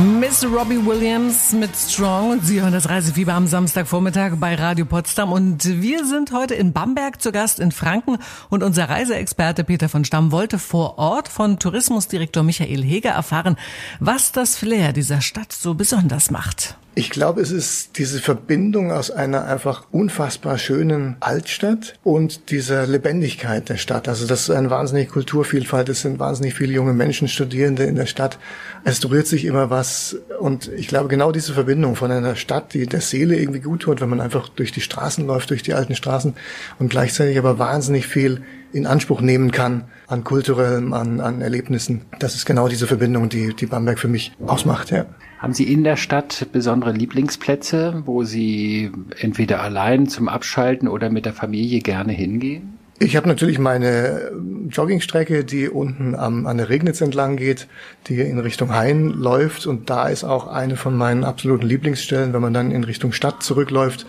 Miss 0.00 0.42
Robbie 0.46 0.82
Williams 0.86 1.52
mit 1.52 1.76
Strong. 1.76 2.30
Und 2.30 2.46
Sie 2.46 2.62
hören 2.62 2.72
das 2.72 2.88
Reisefieber 2.88 3.34
am 3.34 3.46
Samstagvormittag 3.46 4.36
bei 4.36 4.54
Radio 4.54 4.86
Potsdam. 4.86 5.30
Und 5.30 5.82
wir 5.82 6.06
sind 6.06 6.32
heute 6.32 6.54
in 6.54 6.72
Bamberg 6.72 7.20
zu 7.20 7.32
Gast 7.32 7.60
in 7.60 7.70
Franken. 7.70 8.16
Und 8.48 8.62
unser 8.62 8.88
Reiseexperte 8.88 9.62
Peter 9.62 9.90
von 9.90 10.06
Stamm 10.06 10.32
wollte 10.32 10.58
vor 10.58 10.96
Ort 10.96 11.28
von 11.28 11.58
Tourismusdirektor 11.58 12.42
Michael 12.42 12.82
Heger 12.82 13.10
erfahren, 13.10 13.56
was 13.98 14.32
das 14.32 14.56
Flair 14.56 14.94
dieser 14.94 15.20
Stadt 15.20 15.52
so 15.52 15.74
besonders 15.74 16.30
macht. 16.30 16.78
Ich 17.00 17.08
glaube, 17.08 17.40
es 17.40 17.50
ist 17.50 17.96
diese 17.96 18.20
Verbindung 18.20 18.92
aus 18.92 19.10
einer 19.10 19.46
einfach 19.46 19.86
unfassbar 19.90 20.58
schönen 20.58 21.16
Altstadt 21.20 21.94
und 22.04 22.50
dieser 22.50 22.86
Lebendigkeit 22.86 23.70
der 23.70 23.78
Stadt. 23.78 24.06
Also 24.06 24.26
das 24.26 24.42
ist 24.42 24.50
eine 24.50 24.68
wahnsinnige 24.68 25.10
Kulturvielfalt, 25.10 25.88
es 25.88 26.02
sind 26.02 26.18
wahnsinnig 26.18 26.52
viele 26.52 26.74
junge 26.74 26.92
Menschen, 26.92 27.26
Studierende 27.26 27.84
in 27.84 27.94
der 27.94 28.04
Stadt. 28.04 28.38
Es 28.84 29.02
rührt 29.08 29.26
sich 29.26 29.46
immer 29.46 29.70
was 29.70 30.18
und 30.40 30.68
ich 30.68 30.88
glaube 30.88 31.08
genau 31.08 31.32
diese 31.32 31.54
Verbindung 31.54 31.96
von 31.96 32.10
einer 32.10 32.36
Stadt, 32.36 32.74
die 32.74 32.86
der 32.86 33.00
Seele 33.00 33.34
irgendwie 33.34 33.60
gut 33.60 33.80
tut, 33.80 34.02
wenn 34.02 34.10
man 34.10 34.20
einfach 34.20 34.50
durch 34.50 34.70
die 34.70 34.82
Straßen 34.82 35.26
läuft, 35.26 35.48
durch 35.48 35.62
die 35.62 35.72
alten 35.72 35.94
Straßen 35.94 36.34
und 36.78 36.90
gleichzeitig 36.90 37.38
aber 37.38 37.58
wahnsinnig 37.58 38.06
viel 38.06 38.42
in 38.74 38.86
Anspruch 38.86 39.22
nehmen 39.22 39.52
kann 39.52 39.84
an 40.06 40.22
kulturellem, 40.22 40.92
an, 40.92 41.20
an 41.20 41.40
Erlebnissen. 41.40 42.02
Das 42.18 42.34
ist 42.34 42.44
genau 42.44 42.68
diese 42.68 42.86
Verbindung, 42.86 43.30
die, 43.30 43.54
die 43.54 43.64
Bamberg 43.64 43.98
für 43.98 44.08
mich 44.08 44.32
ausmacht, 44.46 44.90
ja. 44.90 45.06
Haben 45.40 45.54
Sie 45.54 45.72
in 45.72 45.84
der 45.84 45.96
Stadt 45.96 46.48
besondere 46.52 46.92
Lieblingsplätze, 46.92 48.02
wo 48.04 48.24
Sie 48.24 48.92
entweder 49.20 49.62
allein 49.62 50.06
zum 50.06 50.28
Abschalten 50.28 50.86
oder 50.86 51.08
mit 51.08 51.24
der 51.24 51.32
Familie 51.32 51.80
gerne 51.80 52.12
hingehen? 52.12 52.78
Ich 52.98 53.16
habe 53.16 53.26
natürlich 53.26 53.58
meine 53.58 54.32
Joggingstrecke, 54.68 55.42
die 55.42 55.70
unten 55.70 56.14
am, 56.14 56.46
an 56.46 56.58
der 56.58 56.68
Regnitz 56.68 57.00
entlang 57.00 57.38
geht, 57.38 57.68
die 58.08 58.20
in 58.20 58.38
Richtung 58.38 58.74
Hain 58.74 59.08
läuft. 59.08 59.66
Und 59.66 59.88
da 59.88 60.08
ist 60.08 60.24
auch 60.24 60.46
eine 60.46 60.76
von 60.76 60.94
meinen 60.94 61.24
absoluten 61.24 61.66
Lieblingsstellen, 61.66 62.34
wenn 62.34 62.42
man 62.42 62.52
dann 62.52 62.70
in 62.70 62.84
Richtung 62.84 63.12
Stadt 63.12 63.42
zurückläuft 63.42 64.04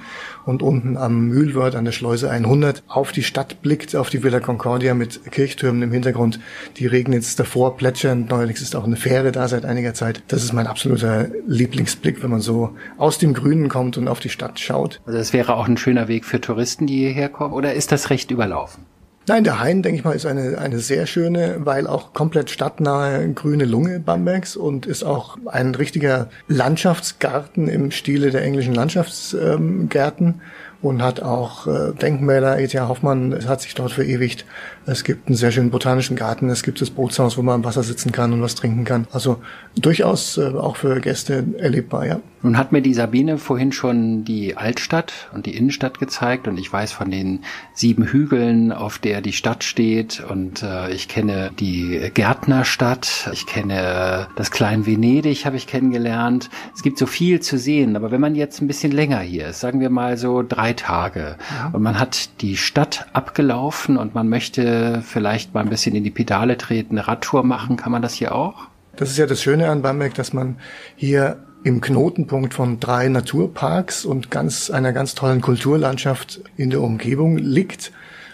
und 0.46 0.62
unten 0.62 0.98
am 0.98 1.28
Mühlwörth 1.28 1.76
an 1.76 1.86
der 1.86 1.92
Schleuse 1.92 2.30
100 2.30 2.84
auf 2.88 3.12
die 3.12 3.24
Stadt 3.24 3.62
blickt, 3.62 3.96
auf 3.96 4.10
die 4.10 4.24
Villa 4.24 4.40
Concordia 4.40 4.94
mit 4.94 5.32
Kirchtürmen 5.32 5.82
im 5.82 5.92
Hintergrund, 5.92 6.40
die 6.78 6.88
Regnitz 6.88 7.36
davor 7.36 7.78
plätschern. 7.78 8.26
Neuerdings 8.30 8.62
ist 8.62 8.76
auch 8.76 8.84
eine 8.84 8.96
Fähre 8.96 9.32
da 9.32 9.48
seit 9.48 9.66
einiger 9.66 9.94
Zeit. 9.94 10.24
Das 10.28 10.44
ist 10.44 10.54
mein 10.54 10.68
absoluter 10.68 11.30
Lieblingsblick, 11.48 12.24
wenn 12.24 12.32
man 12.32 12.42
so 12.42 12.72
aus 12.98 13.18
dem 13.18 13.34
Grünen 13.34 13.70
kommt 13.70 13.98
und 13.98 14.08
auf 14.08 14.20
die 14.20 14.30
Stadt 14.30 14.60
schaut. 14.60 15.02
Also 15.06 15.18
das 15.18 15.34
wäre 15.34 15.56
auch 15.56 15.68
ein 15.68 15.78
schöner 15.78 16.08
Weg 16.08 16.26
für 16.26 16.42
Touristen, 16.42 16.88
die 16.88 16.98
hierher 16.98 17.30
kommen, 17.30 17.54
oder 17.54 17.74
ist 17.74 17.92
das 17.92 18.10
recht 18.10 18.32
überlaufen? 18.32 18.86
Nein, 19.32 19.46
der 19.46 19.62
Hain, 19.62 19.82
denke 19.82 19.98
ich 19.98 20.04
mal, 20.04 20.12
ist 20.12 20.26
eine, 20.26 20.58
eine 20.58 20.80
sehr 20.80 21.06
schöne, 21.06 21.56
weil 21.60 21.88
auch 21.88 22.12
komplett 22.12 22.50
stadtnahe 22.50 23.30
grüne 23.32 23.64
Lunge 23.64 24.02
Bambergs 24.02 24.58
und 24.58 24.86
ist 24.86 25.04
auch 25.04 25.38
ein 25.46 25.74
richtiger 25.74 26.30
Landschaftsgarten 26.50 27.70
im 27.70 27.92
Stile 27.92 28.32
der 28.32 28.44
englischen 28.44 28.76
Landschaftsgärten 28.76 30.42
und 30.82 31.02
hat 31.02 31.22
auch 31.22 31.68
äh, 31.68 31.94
Denkmäler. 31.94 32.60
E.T.A. 32.60 32.88
Hoffmann 32.88 33.38
hat 33.48 33.62
sich 33.62 33.76
dort 33.76 33.92
verewigt. 33.92 34.46
Es 34.86 35.04
gibt 35.04 35.28
einen 35.28 35.36
sehr 35.36 35.52
schönen 35.52 35.70
botanischen 35.70 36.16
Garten. 36.16 36.50
Es 36.50 36.64
gibt 36.64 36.82
das 36.82 36.90
Bootshaus, 36.90 37.38
wo 37.38 37.44
man 37.44 37.56
am 37.56 37.64
Wasser 37.64 37.84
sitzen 37.84 38.12
kann 38.12 38.34
und 38.34 38.42
was 38.42 38.56
trinken 38.56 38.84
kann. 38.84 39.08
Also 39.12 39.42
durchaus 39.76 40.38
äh, 40.38 40.48
auch 40.48 40.78
für 40.78 41.00
Gäste 41.00 41.46
erlebbar, 41.58 42.06
ja. 42.06 42.20
Nun 42.44 42.58
hat 42.58 42.72
mir 42.72 42.82
die 42.82 42.96
Sabine 42.96 43.38
vorhin 43.38 43.72
schon 43.72 44.24
die 44.24 44.58
Altstadt 44.58 45.30
und 45.32 45.46
die 45.46 45.56
Innenstadt 45.56 46.00
gezeigt 46.00 46.48
und 46.48 46.58
ich 46.58 46.74
weiß 46.74 46.92
von 46.92 47.12
den 47.12 47.42
sieben 47.76 48.06
Hügeln, 48.06 48.72
auf 48.72 48.98
der 48.98 49.22
die 49.22 49.34
Stadt 49.34 49.64
steht 49.64 50.24
und 50.28 50.64
äh, 50.64 50.92
ich 50.92 51.08
kenne 51.08 51.52
die 51.60 52.10
Gärtnerstadt, 52.12 53.30
ich 53.32 53.46
kenne 53.46 54.28
das 54.36 54.50
Klein 54.50 54.88
Venedig, 54.88 55.46
habe 55.46 55.58
ich 55.58 55.68
kennengelernt. 55.68 56.50
Es 56.76 56.82
gibt 56.82 56.98
so 56.98 57.06
viel 57.06 57.42
zu 57.42 57.60
sehen, 57.60 57.96
aber 57.96 58.10
wenn 58.10 58.22
man 58.22 58.34
jetzt 58.34 58.60
ein 58.60 58.68
bisschen 58.68 58.92
länger 58.92 59.20
hier 59.20 59.50
ist, 59.50 59.60
sagen 59.60 59.80
wir 59.80 59.92
mal 59.92 60.18
so 60.18 60.42
drei 60.42 60.71
Tage. 60.75 61.38
Und 61.74 61.82
man 61.82 62.00
hat 62.00 62.42
die 62.42 62.58
Stadt 62.58 63.08
abgelaufen 63.13 63.98
und 63.98 64.16
man 64.16 64.30
möchte 64.30 65.01
vielleicht 65.06 65.54
mal 65.54 65.62
ein 65.62 65.70
bisschen 65.70 65.96
in 65.96 66.04
die 66.04 66.12
Pedale 66.12 66.58
treten, 66.58 66.98
eine 66.98 67.08
Radtour 67.08 67.44
machen, 67.44 67.78
kann 67.78 67.92
man 67.92 68.01
das 68.01 68.13
hier 68.13 68.36
auch? 68.36 68.68
Das 68.96 69.10
ist 69.10 69.18
ja 69.18 69.25
das 69.25 69.42
Schöne 69.42 69.70
an 69.70 69.82
Bamberg, 69.82 70.13
dass 70.16 70.34
man 70.34 70.58
hier 70.96 71.38
im 71.63 71.80
Knotenpunkt 71.80 72.54
von 72.54 72.80
drei 72.80 73.08
Naturparks 73.08 74.06
und 74.06 74.32
ganz, 74.32 74.70
einer 74.70 74.94
ganz 74.94 75.16
tollen 75.16 75.42
Kulturlandschaft 75.42 76.42
in 76.58 76.70
der 76.72 76.82
Umgebung 76.82 77.38
liegt, 77.38 77.92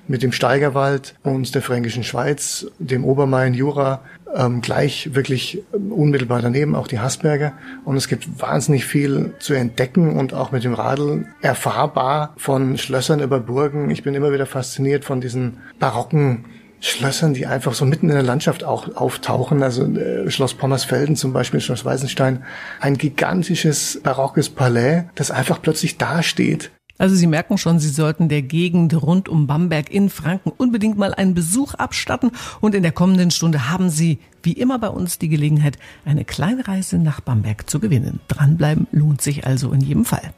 mit 0.08 0.24
dem 0.24 0.32
Steigerwald 0.32 1.16
und 1.24 1.54
der 1.54 1.62
Fränkischen 1.62 2.04
Schweiz, 2.04 2.68
dem 2.80 3.04
Obermain, 3.04 3.54
Jura, 3.54 4.02
ähm, 4.36 4.62
gleich 4.62 5.16
wirklich 5.16 5.64
unmittelbar 5.72 6.42
daneben 6.42 6.76
auch 6.76 6.88
die 6.88 7.00
Hasberger. 7.00 7.54
Und 7.86 7.98
es 7.98 8.08
gibt 8.08 8.42
wahnsinnig 8.42 8.86
viel 8.86 9.34
zu 9.40 9.54
entdecken 9.54 10.18
und 10.18 10.34
auch 10.34 10.52
mit 10.52 10.64
dem 10.64 10.74
Radl 10.74 11.26
erfahrbar 11.42 12.34
von 12.38 12.78
Schlössern 12.78 13.22
über 13.22 13.40
Burgen. 13.40 13.90
Ich 13.90 14.04
bin 14.04 14.16
immer 14.16 14.32
wieder 14.32 14.46
fasziniert 14.46 15.06
von 15.06 15.22
diesen 15.22 15.58
barocken 15.80 16.46
Schlössern, 16.80 17.34
die 17.34 17.48
einfach 17.48 17.74
so 17.74 17.86
mitten 17.86 18.10
in 18.10 18.16
der 18.16 18.24
Landschaft 18.24 18.64
auch 18.64 18.96
auftauchen. 18.96 19.64
Also 19.64 19.86
äh, 19.86 20.30
Schloss 20.30 20.54
Pommersfelden 20.54 21.16
zum 21.16 21.34
Beispiel, 21.34 21.60
Schloss 21.60 21.86
Weißenstein, 21.86 22.44
ein 22.80 22.98
gigantisches 22.98 24.00
barockes 24.04 24.50
Palais, 24.50 25.06
das 25.16 25.32
einfach 25.32 25.62
plötzlich 25.62 25.98
dasteht. 25.98 26.72
Also 26.98 27.16
Sie 27.16 27.28
merken 27.28 27.58
schon, 27.58 27.80
Sie 27.80 27.90
sollten 27.90 28.30
der 28.30 28.42
Gegend 28.42 29.00
rund 29.02 29.30
um 29.30 29.48
Bamberg 29.48 29.92
in 29.92 30.10
Franken 30.10 30.52
unbedingt 30.56 30.98
mal 30.98 31.14
einen 31.14 31.34
Besuch 31.34 31.74
abstatten. 31.76 32.32
Und 32.60 32.76
in 32.76 32.84
der 32.84 32.92
kommenden 32.92 33.32
Stunde 33.32 33.70
haben 33.70 33.90
Sie, 33.90 34.20
wie 34.44 34.54
immer 34.54 34.80
bei 34.80 34.90
uns, 34.90 35.20
die 35.20 35.30
Gelegenheit, 35.30 35.78
eine 36.06 36.26
kleine 36.26 36.68
Reise 36.68 36.98
nach 36.98 37.22
Bamberg 37.22 37.70
zu 37.70 37.80
gewinnen. 37.80 38.20
Dranbleiben 38.28 38.88
lohnt 38.92 39.22
sich 39.22 39.46
also 39.46 39.72
in 39.72 39.82
jedem 39.82 40.06
Fall. 40.06 40.34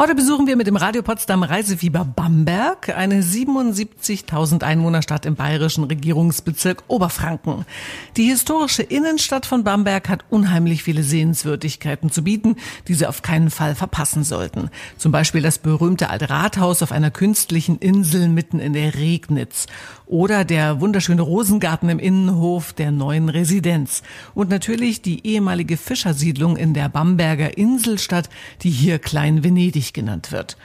Heute 0.00 0.14
besuchen 0.14 0.46
wir 0.46 0.54
mit 0.54 0.68
dem 0.68 0.76
Radio 0.76 1.02
Potsdam 1.02 1.42
Reisefieber 1.42 2.04
Bamberg, 2.04 2.96
eine 2.96 3.20
77.000 3.20 4.62
Einwohnerstadt 4.62 5.26
im 5.26 5.34
bayerischen 5.34 5.82
Regierungsbezirk 5.82 6.84
Oberfranken. 6.86 7.66
Die 8.16 8.26
historische 8.26 8.84
Innenstadt 8.84 9.44
von 9.44 9.64
Bamberg 9.64 10.08
hat 10.08 10.24
unheimlich 10.30 10.84
viele 10.84 11.02
Sehenswürdigkeiten 11.02 12.12
zu 12.12 12.22
bieten, 12.22 12.54
die 12.86 12.94
Sie 12.94 13.08
auf 13.08 13.22
keinen 13.22 13.50
Fall 13.50 13.74
verpassen 13.74 14.22
sollten. 14.22 14.70
Zum 14.98 15.10
Beispiel 15.10 15.42
das 15.42 15.58
berühmte 15.58 16.10
alte 16.10 16.30
Rathaus 16.30 16.80
auf 16.84 16.92
einer 16.92 17.10
künstlichen 17.10 17.78
Insel 17.78 18.28
mitten 18.28 18.60
in 18.60 18.74
der 18.74 18.94
Regnitz 18.94 19.66
oder 20.06 20.44
der 20.44 20.80
wunderschöne 20.80 21.22
Rosengarten 21.22 21.88
im 21.88 21.98
Innenhof 21.98 22.72
der 22.72 22.92
neuen 22.92 23.28
Residenz 23.28 24.04
und 24.34 24.48
natürlich 24.48 25.02
die 25.02 25.26
ehemalige 25.26 25.76
Fischersiedlung 25.76 26.56
in 26.56 26.72
der 26.72 26.88
Bamberger 26.88 27.58
Inselstadt, 27.58 28.30
die 28.62 28.70
hier 28.70 29.00
Klein 29.00 29.42
Venedig 29.42 29.87
genannt 29.92 30.32
wird. 30.32 30.56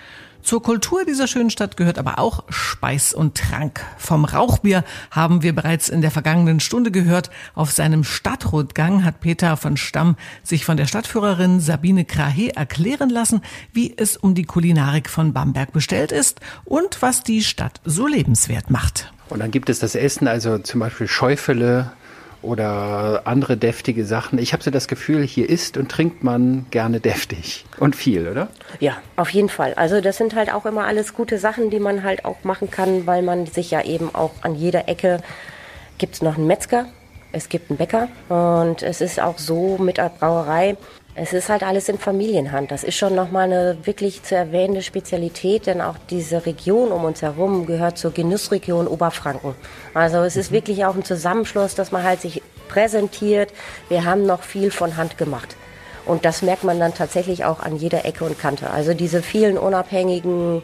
Zur 0.43 0.61
Kultur 0.61 1.05
dieser 1.05 1.27
schönen 1.27 1.49
Stadt 1.49 1.77
gehört 1.77 1.97
aber 1.97 2.19
auch 2.19 2.43
Speis 2.49 3.13
und 3.13 3.37
Trank. 3.37 3.79
Vom 3.97 4.25
Rauchbier 4.25 4.83
haben 5.09 5.41
wir 5.41 5.55
bereits 5.55 5.87
in 5.87 6.01
der 6.01 6.11
vergangenen 6.11 6.59
Stunde 6.59 6.91
gehört. 6.91 7.31
Auf 7.55 7.71
seinem 7.71 8.03
Stadtrundgang 8.03 9.05
hat 9.05 9.21
Peter 9.21 9.55
von 9.55 9.77
Stamm 9.77 10.17
sich 10.43 10.65
von 10.65 10.75
der 10.75 10.85
Stadtführerin 10.85 11.61
Sabine 11.61 12.03
Krahe 12.03 12.53
erklären 12.53 13.09
lassen, 13.09 13.41
wie 13.71 13.93
es 13.95 14.17
um 14.17 14.35
die 14.35 14.43
Kulinarik 14.43 15.09
von 15.09 15.31
Bamberg 15.31 15.71
bestellt 15.71 16.11
ist 16.11 16.41
und 16.65 17.01
was 17.01 17.23
die 17.23 17.41
Stadt 17.41 17.79
so 17.85 18.05
lebenswert 18.05 18.69
macht. 18.69 19.13
Und 19.29 19.39
dann 19.39 19.49
gibt 19.49 19.69
es 19.69 19.79
das 19.79 19.95
Essen, 19.95 20.27
also 20.27 20.57
zum 20.57 20.81
Beispiel 20.81 21.07
Schäufele 21.07 21.93
oder 22.43 23.21
andere 23.25 23.57
deftige 23.57 24.05
Sachen. 24.05 24.37
Ich 24.37 24.53
habe 24.53 24.61
so 24.63 24.71
das 24.71 24.87
Gefühl, 24.87 25.23
hier 25.23 25.49
isst 25.49 25.77
und 25.77 25.89
trinkt 25.89 26.23
man 26.23 26.65
gerne 26.71 26.99
deftig 26.99 27.65
und 27.79 27.95
viel, 27.95 28.27
oder? 28.27 28.49
Ja, 28.79 28.97
auf 29.15 29.29
jeden 29.29 29.49
Fall. 29.49 29.73
Also 29.75 30.01
das 30.01 30.17
sind 30.17 30.35
halt 30.35 30.53
auch 30.53 30.65
immer 30.65 30.83
alles 30.85 31.13
gute 31.13 31.37
Sachen, 31.37 31.69
die 31.69 31.79
man 31.79 32.03
halt 32.03 32.25
auch 32.25 32.43
machen 32.43 32.69
kann, 32.69 33.07
weil 33.07 33.21
man 33.21 33.45
sich 33.45 33.71
ja 33.71 33.83
eben 33.83 34.13
auch 34.13 34.31
an 34.41 34.55
jeder 34.55 34.87
Ecke 34.87 35.19
gibt 35.97 36.15
es 36.15 36.21
noch 36.21 36.37
einen 36.37 36.47
Metzger, 36.47 36.85
es 37.31 37.49
gibt 37.49 37.69
einen 37.69 37.77
Bäcker 37.77 38.09
und 38.29 38.83
es 38.83 39.01
ist 39.01 39.19
auch 39.19 39.37
so 39.37 39.77
mit 39.77 39.97
der 39.97 40.09
Brauerei, 40.09 40.75
es 41.15 41.31
ist 41.31 41.49
halt 41.49 41.61
alles 41.61 41.89
in 41.89 41.99
Familienhand. 41.99 42.71
Das 42.71 42.83
ist 42.83 42.95
schon 42.95 43.13
nochmal 43.13 43.45
eine 43.45 43.77
wirklich 43.83 44.23
zu 44.23 44.35
erwähnende 44.35 44.81
Spezialität, 44.81 45.67
denn 45.67 45.79
auch 45.79 45.95
diese 46.09 46.45
Region 46.45 46.91
um 46.91 47.05
uns 47.05 47.21
herum 47.21 47.65
gehört 47.67 47.97
zur 47.97 48.11
Genussregion 48.11 48.87
Oberfranken. 48.87 49.53
Also 49.93 50.23
es 50.23 50.35
ist 50.35 50.49
mhm. 50.49 50.55
wirklich 50.55 50.85
auch 50.85 50.95
ein 50.95 51.03
Zusammenschluss, 51.03 51.75
dass 51.75 51.91
man 51.91 52.03
halt 52.03 52.21
sich 52.21 52.41
präsentiert. 52.67 53.53
Wir 53.89 54.05
haben 54.05 54.25
noch 54.25 54.41
viel 54.41 54.71
von 54.71 54.97
Hand 54.97 55.17
gemacht. 55.17 55.55
Und 56.05 56.25
das 56.25 56.41
merkt 56.41 56.63
man 56.63 56.79
dann 56.79 56.93
tatsächlich 56.93 57.45
auch 57.45 57.59
an 57.59 57.77
jeder 57.77 58.05
Ecke 58.05 58.25
und 58.25 58.39
Kante. 58.39 58.71
Also 58.71 58.93
diese 58.93 59.21
vielen 59.21 59.57
unabhängigen 59.57 60.63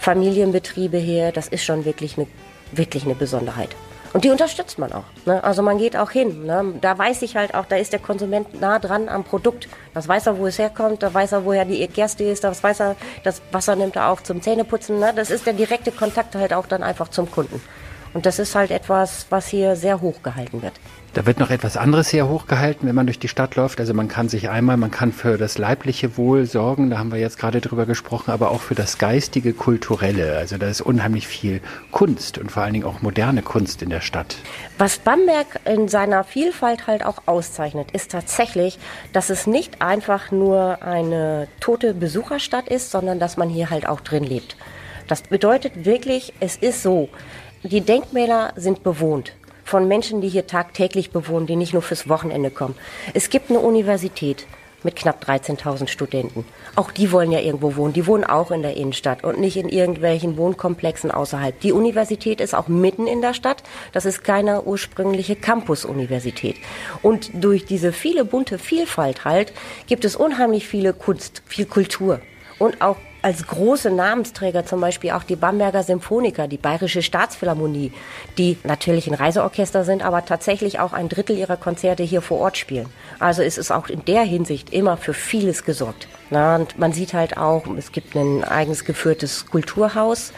Familienbetriebe 0.00 0.98
hier, 0.98 1.32
das 1.32 1.48
ist 1.48 1.64
schon 1.64 1.84
wirklich 1.84 2.16
eine, 2.16 2.26
wirklich 2.72 3.04
eine 3.04 3.14
Besonderheit. 3.14 3.70
Und 4.14 4.22
die 4.22 4.30
unterstützt 4.30 4.78
man 4.78 4.92
auch. 4.92 5.02
Ne? 5.26 5.42
Also 5.42 5.60
man 5.60 5.76
geht 5.76 5.96
auch 5.96 6.12
hin. 6.12 6.46
Ne? 6.46 6.74
Da 6.80 6.96
weiß 6.96 7.22
ich 7.22 7.34
halt 7.34 7.54
auch, 7.54 7.66
da 7.66 7.74
ist 7.74 7.92
der 7.92 7.98
Konsument 7.98 8.60
nah 8.60 8.78
dran 8.78 9.08
am 9.08 9.24
Produkt. 9.24 9.68
Das 9.92 10.06
weiß 10.06 10.28
er, 10.28 10.38
wo 10.38 10.46
es 10.46 10.56
herkommt, 10.56 11.02
da 11.02 11.12
weiß 11.12 11.32
er, 11.32 11.44
woher 11.44 11.64
die 11.64 11.84
Gerste 11.88 12.22
ist, 12.22 12.44
das 12.44 12.62
weiß 12.62 12.80
er, 12.80 12.96
das 13.24 13.42
Wasser 13.50 13.74
nimmt 13.74 13.96
er 13.96 14.10
auch 14.10 14.20
zum 14.20 14.40
Zähneputzen. 14.40 15.00
Ne? 15.00 15.12
Das 15.16 15.32
ist 15.32 15.46
der 15.46 15.52
direkte 15.52 15.90
Kontakt 15.90 16.36
halt 16.36 16.54
auch 16.54 16.66
dann 16.66 16.84
einfach 16.84 17.08
zum 17.08 17.28
Kunden. 17.28 17.60
Und 18.14 18.26
das 18.26 18.38
ist 18.38 18.54
halt 18.54 18.70
etwas, 18.70 19.26
was 19.30 19.48
hier 19.48 19.74
sehr 19.74 20.00
hoch 20.00 20.22
gehalten 20.22 20.62
wird. 20.62 20.74
Da 21.14 21.26
wird 21.26 21.38
noch 21.38 21.50
etwas 21.50 21.76
anderes 21.76 22.08
sehr 22.08 22.28
hochgehalten, 22.28 22.88
wenn 22.88 22.94
man 22.94 23.06
durch 23.06 23.18
die 23.20 23.28
Stadt 23.28 23.54
läuft. 23.54 23.78
Also 23.78 23.94
man 23.94 24.08
kann 24.08 24.28
sich 24.28 24.48
einmal, 24.48 24.76
man 24.76 24.90
kann 24.90 25.12
für 25.12 25.36
das 25.36 25.58
leibliche 25.58 26.16
Wohl 26.16 26.46
sorgen, 26.46 26.90
da 26.90 26.98
haben 26.98 27.12
wir 27.12 27.18
jetzt 27.20 27.38
gerade 27.38 27.60
drüber 27.60 27.86
gesprochen, 27.86 28.30
aber 28.32 28.50
auch 28.50 28.60
für 28.60 28.74
das 28.74 28.98
geistige, 28.98 29.52
kulturelle. 29.52 30.36
Also 30.36 30.58
da 30.58 30.68
ist 30.68 30.80
unheimlich 30.80 31.28
viel 31.28 31.60
Kunst 31.92 32.38
und 32.38 32.50
vor 32.50 32.62
allen 32.62 32.72
Dingen 32.72 32.84
auch 32.84 33.02
moderne 33.02 33.42
Kunst 33.42 33.82
in 33.82 33.90
der 33.90 34.00
Stadt. 34.00 34.36
Was 34.78 34.98
Bamberg 34.98 35.60
in 35.64 35.88
seiner 35.88 36.24
Vielfalt 36.24 36.86
halt 36.86 37.04
auch 37.04 37.18
auszeichnet, 37.26 37.90
ist 37.92 38.10
tatsächlich, 38.10 38.78
dass 39.12 39.30
es 39.30 39.46
nicht 39.46 39.82
einfach 39.82 40.30
nur 40.32 40.82
eine 40.82 41.46
tote 41.60 41.94
Besucherstadt 41.94 42.68
ist, 42.68 42.90
sondern 42.90 43.20
dass 43.20 43.36
man 43.36 43.48
hier 43.48 43.70
halt 43.70 43.88
auch 43.88 44.00
drin 44.00 44.24
lebt. 44.24 44.56
Das 45.06 45.22
bedeutet 45.22 45.84
wirklich, 45.84 46.32
es 46.40 46.56
ist 46.56 46.82
so, 46.82 47.10
die 47.64 47.80
Denkmäler 47.80 48.52
sind 48.56 48.82
bewohnt 48.82 49.32
von 49.64 49.88
Menschen, 49.88 50.20
die 50.20 50.28
hier 50.28 50.46
tagtäglich 50.46 51.10
bewohnen, 51.10 51.46
die 51.46 51.56
nicht 51.56 51.72
nur 51.72 51.80
fürs 51.80 52.08
Wochenende 52.10 52.50
kommen. 52.50 52.74
Es 53.14 53.30
gibt 53.30 53.48
eine 53.48 53.60
Universität 53.60 54.46
mit 54.82 54.96
knapp 54.96 55.24
13.000 55.24 55.88
Studenten. 55.88 56.44
Auch 56.76 56.90
die 56.90 57.10
wollen 57.10 57.32
ja 57.32 57.40
irgendwo 57.40 57.74
wohnen. 57.76 57.94
Die 57.94 58.06
wohnen 58.06 58.24
auch 58.24 58.50
in 58.50 58.60
der 58.60 58.76
Innenstadt 58.76 59.24
und 59.24 59.40
nicht 59.40 59.56
in 59.56 59.70
irgendwelchen 59.70 60.36
Wohnkomplexen 60.36 61.10
außerhalb. 61.10 61.58
Die 61.60 61.72
Universität 61.72 62.42
ist 62.42 62.54
auch 62.54 62.68
mitten 62.68 63.06
in 63.06 63.22
der 63.22 63.32
Stadt. 63.32 63.62
Das 63.92 64.04
ist 64.04 64.24
keine 64.24 64.64
ursprüngliche 64.64 65.34
Campus-Universität. 65.34 66.56
Und 67.00 67.30
durch 67.32 67.64
diese 67.64 67.92
viele 67.92 68.26
bunte 68.26 68.58
Vielfalt 68.58 69.24
halt 69.24 69.54
gibt 69.86 70.04
es 70.04 70.16
unheimlich 70.16 70.68
viele 70.68 70.92
Kunst, 70.92 71.42
viel 71.46 71.64
Kultur 71.64 72.20
und 72.58 72.82
auch 72.82 72.98
als 73.24 73.46
große 73.46 73.90
Namensträger 73.90 74.66
zum 74.66 74.82
Beispiel 74.82 75.12
auch 75.12 75.22
die 75.22 75.34
Bamberger 75.34 75.82
Symphoniker, 75.82 76.46
die 76.46 76.58
Bayerische 76.58 77.00
Staatsphilharmonie, 77.00 77.90
die 78.36 78.58
natürlich 78.64 79.08
ein 79.08 79.14
Reiseorchester 79.14 79.82
sind, 79.82 80.04
aber 80.04 80.26
tatsächlich 80.26 80.78
auch 80.78 80.92
ein 80.92 81.08
Drittel 81.08 81.38
ihrer 81.38 81.56
Konzerte 81.56 82.02
hier 82.02 82.20
vor 82.20 82.38
Ort 82.40 82.58
spielen. 82.58 82.86
Also 83.20 83.40
es 83.40 83.56
ist 83.56 83.70
auch 83.70 83.88
in 83.88 84.04
der 84.04 84.24
Hinsicht 84.24 84.74
immer 84.74 84.98
für 84.98 85.14
vieles 85.14 85.64
gesorgt. 85.64 86.06
Na, 86.28 86.56
und 86.56 86.78
man 86.78 86.92
sieht 86.92 87.14
halt 87.14 87.38
auch, 87.38 87.66
es 87.78 87.92
gibt 87.92 88.14
ein 88.14 88.44
eigens 88.44 88.84
geführtes 88.84 89.46
Kulturhaus. 89.46 90.34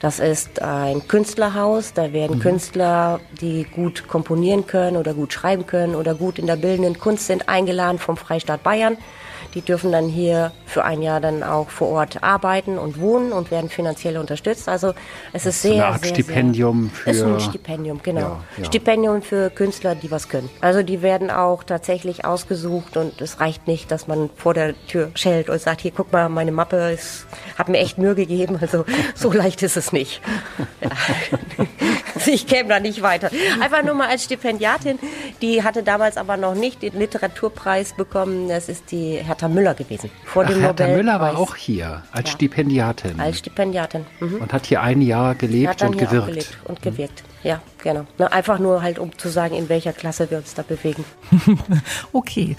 Das 0.00 0.18
ist 0.18 0.62
ein 0.62 1.06
Künstlerhaus. 1.08 1.92
Da 1.92 2.14
werden 2.14 2.38
mhm. 2.38 2.40
Künstler, 2.40 3.20
die 3.42 3.64
gut 3.64 4.08
komponieren 4.08 4.66
können 4.66 4.96
oder 4.96 5.12
gut 5.12 5.34
schreiben 5.34 5.66
können 5.66 5.94
oder 5.94 6.14
gut 6.14 6.38
in 6.38 6.46
der 6.46 6.56
bildenden 6.56 6.98
Kunst 6.98 7.26
sind, 7.26 7.50
eingeladen 7.50 7.98
vom 7.98 8.16
Freistaat 8.16 8.62
Bayern. 8.62 8.96
Die 9.54 9.62
dürfen 9.62 9.92
dann 9.92 10.08
hier 10.08 10.52
für 10.66 10.84
ein 10.84 11.02
Jahr 11.02 11.20
dann 11.20 11.42
auch 11.42 11.70
vor 11.70 11.88
Ort 11.88 12.22
arbeiten 12.22 12.78
und 12.78 13.00
wohnen 13.00 13.32
und 13.32 13.50
werden 13.50 13.68
finanziell 13.70 14.16
unterstützt. 14.16 14.68
Also 14.68 14.94
es 15.32 15.46
ist 15.46 15.62
sehr, 15.62 15.72
eine 15.72 15.86
Art 15.86 16.04
sehr, 16.04 16.14
Stipendium 16.14 16.90
sehr, 17.04 17.14
für... 17.14 17.18
Ist 17.18 17.22
ein 17.22 17.40
Stipendium, 17.40 18.00
genau. 18.02 18.20
Ja, 18.20 18.42
ja. 18.58 18.64
Stipendium 18.64 19.22
für 19.22 19.50
Künstler, 19.50 19.94
die 19.94 20.10
was 20.10 20.28
können. 20.28 20.48
Also 20.60 20.82
die 20.82 21.02
werden 21.02 21.30
auch 21.30 21.64
tatsächlich 21.64 22.24
ausgesucht 22.24 22.96
und 22.96 23.20
es 23.20 23.40
reicht 23.40 23.66
nicht, 23.66 23.90
dass 23.90 24.06
man 24.06 24.30
vor 24.36 24.54
der 24.54 24.74
Tür 24.86 25.10
schellt 25.14 25.50
und 25.50 25.60
sagt, 25.60 25.80
hier 25.80 25.92
guck 25.94 26.12
mal, 26.12 26.28
meine 26.28 26.52
Mappe 26.52 26.92
ist, 26.92 27.26
hat 27.58 27.68
mir 27.68 27.78
echt 27.78 27.98
Mühe 27.98 28.14
gegeben. 28.14 28.58
Also 28.60 28.84
so 29.14 29.32
leicht 29.40 29.62
ist 29.62 29.76
es 29.76 29.92
nicht. 29.92 30.20
Ja. 30.80 30.90
ich 32.26 32.46
käme 32.46 32.68
da 32.68 32.80
nicht 32.80 33.02
weiter. 33.02 33.30
Einfach 33.60 33.82
nur 33.82 33.94
mal 33.94 34.08
als 34.08 34.24
Stipendiatin. 34.24 34.98
Die 35.42 35.62
hatte 35.62 35.82
damals 35.82 36.16
aber 36.16 36.36
noch 36.36 36.54
nicht 36.54 36.82
den 36.82 36.98
Literaturpreis 36.98 37.94
bekommen. 37.94 38.48
Das 38.48 38.68
ist 38.68 38.90
die 38.90 39.16
Hertha 39.16 39.39
Müller 39.48 39.74
gewesen. 39.74 40.10
Vor 40.24 40.44
Ach, 40.44 40.50
dem 40.50 40.60
Hertha 40.60 40.86
Müller 40.86 41.20
war 41.20 41.36
auch 41.38 41.54
hier 41.56 42.02
als 42.12 42.28
ja. 42.28 42.34
Stipendiatin. 42.34 43.18
Als 43.20 43.38
Stipendiatin. 43.38 44.06
Mhm. 44.20 44.36
Und 44.36 44.52
hat 44.52 44.66
hier 44.66 44.82
ein 44.82 45.00
Jahr 45.02 45.34
gelebt 45.34 45.82
und 45.82 45.98
gewirkt. 45.98 46.58
und 46.64 46.82
gewirkt. 46.82 47.22
Ja, 47.42 47.62
genau. 47.82 48.06
Na, 48.18 48.26
einfach 48.26 48.58
nur 48.58 48.82
halt, 48.82 48.98
um 48.98 49.16
zu 49.16 49.30
sagen, 49.30 49.54
in 49.54 49.70
welcher 49.70 49.94
Klasse 49.94 50.30
wir 50.30 50.38
uns 50.38 50.54
da 50.54 50.62
bewegen. 50.62 51.04
okay. 52.12 52.54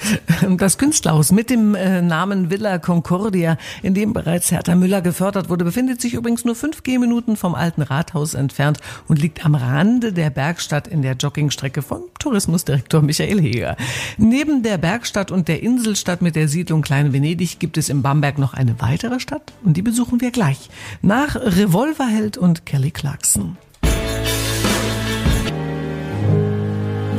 Das 0.58 0.80
Künstlerhaus 0.80 1.32
mit 1.32 1.52
dem 1.52 1.76
äh, 1.76 2.02
Namen 2.02 2.50
Villa 2.50 2.80
Concordia, 2.80 3.58
in 3.84 3.94
dem 3.94 4.14
bereits 4.14 4.52
Hertha 4.52 4.76
Müller 4.76 5.02
gefördert 5.02 5.50
wurde, 5.50 5.66
befindet 5.66 6.02
sich 6.02 6.16
übrigens 6.16 6.46
nur 6.46 6.56
fünf 6.56 6.82
Gehminuten 6.82 7.38
vom 7.38 7.54
alten 7.54 7.84
Rathaus 7.84 8.34
entfernt 8.34 8.80
und 9.08 9.22
liegt 9.22 9.46
am 9.46 9.54
Rande 9.54 10.14
der 10.14 10.32
Bergstadt 10.32 10.88
in 10.88 11.04
der 11.04 11.14
Joggingstrecke 11.14 11.84
von 11.84 12.02
Tourismusdirektor 12.18 13.02
Michael 13.02 13.40
Heger. 13.40 13.78
Neben 14.18 14.64
der 14.64 14.80
Bergstadt 14.80 15.30
und 15.30 15.48
der 15.48 15.62
Inselstadt 15.62 16.24
mit 16.24 16.36
der 16.36 16.48
Siedlung 16.48 16.82
Klein 16.82 17.14
Venedig 17.14 17.60
gibt 17.60 17.78
es 17.78 17.90
in 17.90 18.02
Bamberg 18.02 18.40
noch 18.40 18.56
eine 18.56 18.82
weitere 18.82 19.20
Stadt 19.20 19.54
und 19.64 19.78
die 19.78 19.84
besuchen 19.84 20.22
wir 20.22 20.32
gleich. 20.32 20.70
Nach 21.04 21.36
Revolverheld 21.36 22.38
und 22.38 22.66
Kelly 22.66 22.90
Clarkson. 22.90 23.58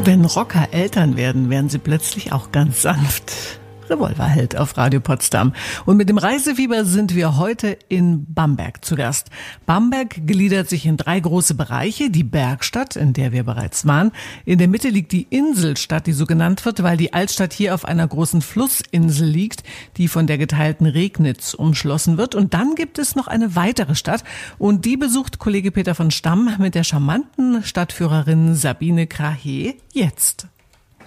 Wenn 0.04 0.24
Rocker 0.24 0.68
Eltern 0.72 1.16
werden, 1.16 1.48
werden 1.48 1.70
sie 1.70 1.78
plötzlich 1.78 2.32
auch 2.32 2.50
ganz 2.50 2.82
sanft. 2.82 3.60
Revolverheld 3.92 4.57
auf 4.57 4.78
Radio 4.78 5.00
Potsdam. 5.00 5.52
Und 5.85 5.98
mit 5.98 6.09
dem 6.09 6.16
Reisefieber 6.16 6.87
sind 6.87 7.14
wir 7.14 7.37
heute 7.37 7.76
in 7.88 8.24
Bamberg 8.33 8.83
zu 8.85 8.96
Gast. 8.96 9.28
Bamberg 9.66 10.26
gliedert 10.26 10.70
sich 10.70 10.87
in 10.87 10.96
drei 10.96 11.20
große 11.20 11.55
Bereiche. 11.55 12.09
Die 12.09 12.24
Bergstadt, 12.24 12.96
in 12.96 13.12
der 13.12 13.33
wir 13.33 13.44
bereits 13.44 13.87
waren. 13.87 14.12
In 14.46 14.59
der 14.59 14.68
Mitte 14.68 14.88
liegt 14.88 15.12
die 15.12 15.26
Inselstadt, 15.28 16.07
die 16.07 16.12
so 16.12 16.24
genannt 16.24 16.64
wird, 16.64 16.83
weil 16.83 16.96
die 16.96 17.12
Altstadt 17.12 17.52
hier 17.52 17.74
auf 17.74 17.85
einer 17.85 18.09
großen 18.09 18.40
Flussinsel 18.40 19.28
liegt, 19.28 19.62
die 19.98 20.09
von 20.09 20.26
der 20.26 20.38
geteilten 20.38 20.87
Regnitz 20.87 21.52
umschlossen 21.52 22.16
wird. 22.16 22.35
Und 22.35 22.55
dann 22.55 22.74
gibt 22.74 22.98
es 22.98 23.14
noch 23.14 23.26
eine 23.26 23.57
weitere 23.57 23.94
Stadt. 23.94 24.24
Und 24.57 24.87
die 24.87 24.96
besucht 24.96 25.38
Kollege 25.38 25.70
Peter 25.70 25.94
von 25.94 26.11
Stamm 26.11 26.57
mit 26.59 26.74
der 26.74 26.85
charmanten 26.85 27.62
Stadtführerin 27.62 28.55
Sabine 28.55 29.07
Krahe 29.07 29.74
jetzt. 29.92 30.46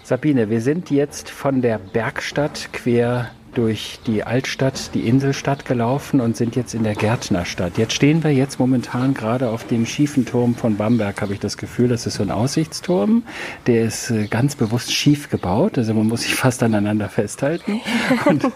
Sabine, 0.07 0.51
wir 0.51 0.61
sind 0.61 0.91
jetzt 0.91 1.31
von 1.31 1.63
der 1.63 1.79
Bergstadt 1.79 2.69
quer 2.73 3.31
durch 3.57 3.99
die 4.05 4.23
Altstadt, 4.23 4.93
die 4.93 5.07
Inselstadt 5.07 5.65
gelaufen 5.65 6.21
und 6.21 6.37
sind 6.37 6.55
jetzt 6.55 6.73
in 6.73 6.83
der 6.83 6.95
Gärtnerstadt. 6.95 7.77
Jetzt 7.77 7.93
stehen 7.93 8.23
wir 8.23 8.31
jetzt 8.31 8.59
momentan 8.59 9.13
gerade 9.13 9.49
auf 9.49 9.65
dem 9.65 9.85
schiefen 9.85 10.25
Turm 10.25 10.55
von 10.55 10.77
Bamberg, 10.77 11.21
habe 11.21 11.33
ich 11.33 11.39
das 11.39 11.57
Gefühl. 11.57 11.87
Das 11.87 12.05
ist 12.05 12.15
so 12.15 12.23
ein 12.23 12.31
Aussichtsturm. 12.31 13.23
Der 13.67 13.83
ist 13.85 14.11
äh, 14.11 14.27
ganz 14.27 14.55
bewusst 14.55 14.93
schief 14.93 15.29
gebaut. 15.29 15.77
Also 15.77 15.93
man 15.93 16.07
muss 16.07 16.21
sich 16.21 16.35
fast 16.35 16.61
aneinander 16.63 17.09
festhalten. 17.09 17.81
Und, 18.25 18.43
und, 18.43 18.53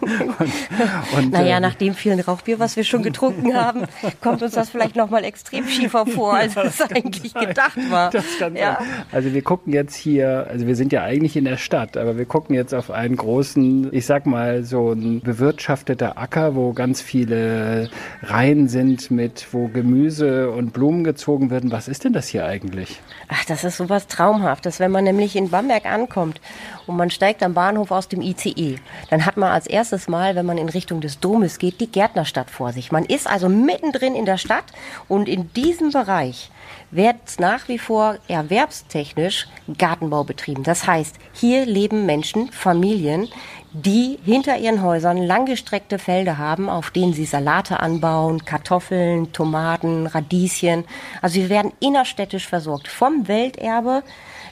und, 1.18 1.32
naja, 1.32 1.58
äh, 1.58 1.60
nach 1.60 1.76
dem 1.76 1.94
vielen 1.94 2.20
Rauchbier, 2.20 2.60
was 2.60 2.76
wir 2.76 2.84
schon 2.84 3.04
getrunken 3.04 3.56
haben, 3.56 3.84
kommt 4.22 4.42
uns 4.42 4.54
das 4.54 4.70
vielleicht 4.70 4.96
nochmal 4.96 5.24
extrem 5.24 5.68
schiefer 5.68 6.06
vor, 6.06 6.34
als 6.34 6.56
es 6.56 6.82
eigentlich 6.82 7.34
gedacht 7.34 7.78
war. 7.90 8.12
Ja. 8.56 8.80
sein. 8.80 8.88
Also 9.12 9.34
wir 9.34 9.42
gucken 9.42 9.74
jetzt 9.74 9.96
hier, 9.96 10.48
also 10.50 10.68
wir 10.68 10.76
sind 10.76 10.92
ja 10.92 11.04
eigentlich 11.04 11.36
in 11.36 11.46
der 11.46 11.58
Stadt, 11.58 11.98
aber 11.98 12.18
wir 12.18 12.26
gucken 12.26 12.56
jetzt 12.56 12.74
auf 12.74 12.92
einen 12.92 13.16
großen, 13.16 13.94
ich 13.94 14.06
sag 14.06 14.26
mal 14.26 14.64
so 14.64 14.89
ein 14.92 15.22
bewirtschafteter 15.22 16.18
Acker, 16.18 16.56
wo 16.56 16.74
ganz 16.74 17.02
viele 17.02 17.90
Reihen 18.22 18.68
sind 18.68 19.12
mit, 19.12 19.48
wo 19.52 19.68
Gemüse 19.68 20.52
und 20.52 20.74
Blumen 20.74 21.04
gezogen 21.04 21.50
werden. 21.50 21.72
Was 21.72 21.88
ist 21.88 22.04
denn 22.04 22.14
das 22.14 22.28
hier 22.28 22.46
eigentlich? 22.46 23.02
Ach, 23.28 23.46
das 23.46 23.64
ist 23.64 23.78
sowas 23.78 24.08
Traumhaftes. 24.08 24.80
Wenn 24.80 24.92
man 24.92 25.04
nämlich 25.04 25.36
in 25.36 25.50
Bamberg 25.50 25.86
ankommt 25.86 26.42
und 26.88 26.98
man 26.98 27.10
steigt 27.10 27.44
am 27.44 27.54
Bahnhof 27.54 27.92
aus 27.92 28.08
dem 28.08 28.22
ICE, 28.22 28.78
dann 29.10 29.26
hat 29.26 29.38
man 29.38 29.52
als 29.52 29.68
erstes 29.68 30.08
Mal, 30.08 30.36
wenn 30.36 30.46
man 30.46 30.58
in 30.58 30.70
Richtung 30.70 31.02
des 31.02 31.20
Domes 31.20 31.60
geht, 31.60 31.80
die 31.82 31.92
Gärtnerstadt 31.92 32.50
vor 32.50 32.74
sich. 32.74 32.92
Man 32.92 33.06
ist 33.06 33.30
also 33.30 33.50
mittendrin 33.50 34.16
in 34.16 34.26
der 34.26 34.38
Stadt 34.38 34.66
und 35.08 35.30
in 35.30 35.52
diesem 35.54 35.92
Bereich 35.92 36.52
wird 36.92 37.40
nach 37.40 37.68
wie 37.68 37.78
vor 37.78 38.18
erwerbstechnisch 38.28 39.48
Gartenbau 39.78 40.24
betrieben. 40.24 40.64
Das 40.64 40.88
heißt, 40.88 41.16
hier 41.34 41.66
leben 41.66 42.06
Menschen, 42.06 42.52
Familien, 42.52 43.28
die 43.72 44.18
hinter 44.26 44.58
ihren 44.58 44.82
Häusern 44.82 45.18
langgestreckte 45.18 46.00
Felder 46.00 46.38
haben, 46.38 46.70
auf 46.70 46.90
denen 46.90 47.14
sie 47.14 47.26
Salate 47.26 47.80
anbauen, 47.80 48.44
Kartoffeln, 48.44 49.32
Tomaten, 49.32 50.08
Radieschen. 50.08 50.86
Also 51.22 51.36
wir 51.36 51.50
werden 51.50 51.72
innerstädtisch 51.80 52.48
versorgt. 52.48 52.88
Vom 52.88 53.28
Welterbe 53.28 54.04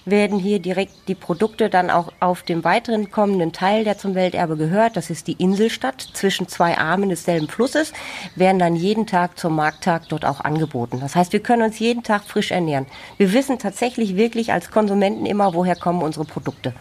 werden 0.05 0.39
hier 0.39 0.59
direkt 0.59 0.93
die 1.07 1.15
Produkte 1.15 1.69
dann 1.69 1.89
auch 1.89 2.13
auf 2.19 2.43
dem 2.43 2.63
weiteren 2.63 3.11
kommenden 3.11 3.51
Teil, 3.51 3.83
der 3.83 3.97
zum 3.97 4.15
Welterbe 4.15 4.55
gehört, 4.55 4.95
das 4.95 5.09
ist 5.09 5.27
die 5.27 5.33
Inselstadt 5.33 6.01
zwischen 6.13 6.47
zwei 6.47 6.77
Armen 6.77 7.09
desselben 7.09 7.49
Flusses, 7.49 7.93
werden 8.35 8.59
dann 8.59 8.75
jeden 8.75 9.05
Tag 9.05 9.37
zum 9.37 9.55
Markttag 9.55 10.07
dort 10.09 10.25
auch 10.25 10.39
angeboten. 10.39 10.99
Das 11.01 11.15
heißt, 11.15 11.33
wir 11.33 11.41
können 11.41 11.63
uns 11.63 11.79
jeden 11.79 12.03
Tag 12.03 12.23
frisch 12.23 12.51
ernähren. 12.51 12.85
Wir 13.17 13.33
wissen 13.33 13.59
tatsächlich 13.59 14.15
wirklich 14.15 14.53
als 14.53 14.71
Konsumenten 14.71 15.25
immer, 15.25 15.53
woher 15.53 15.75
kommen 15.75 16.01
unsere 16.01 16.25
Produkte. 16.25 16.73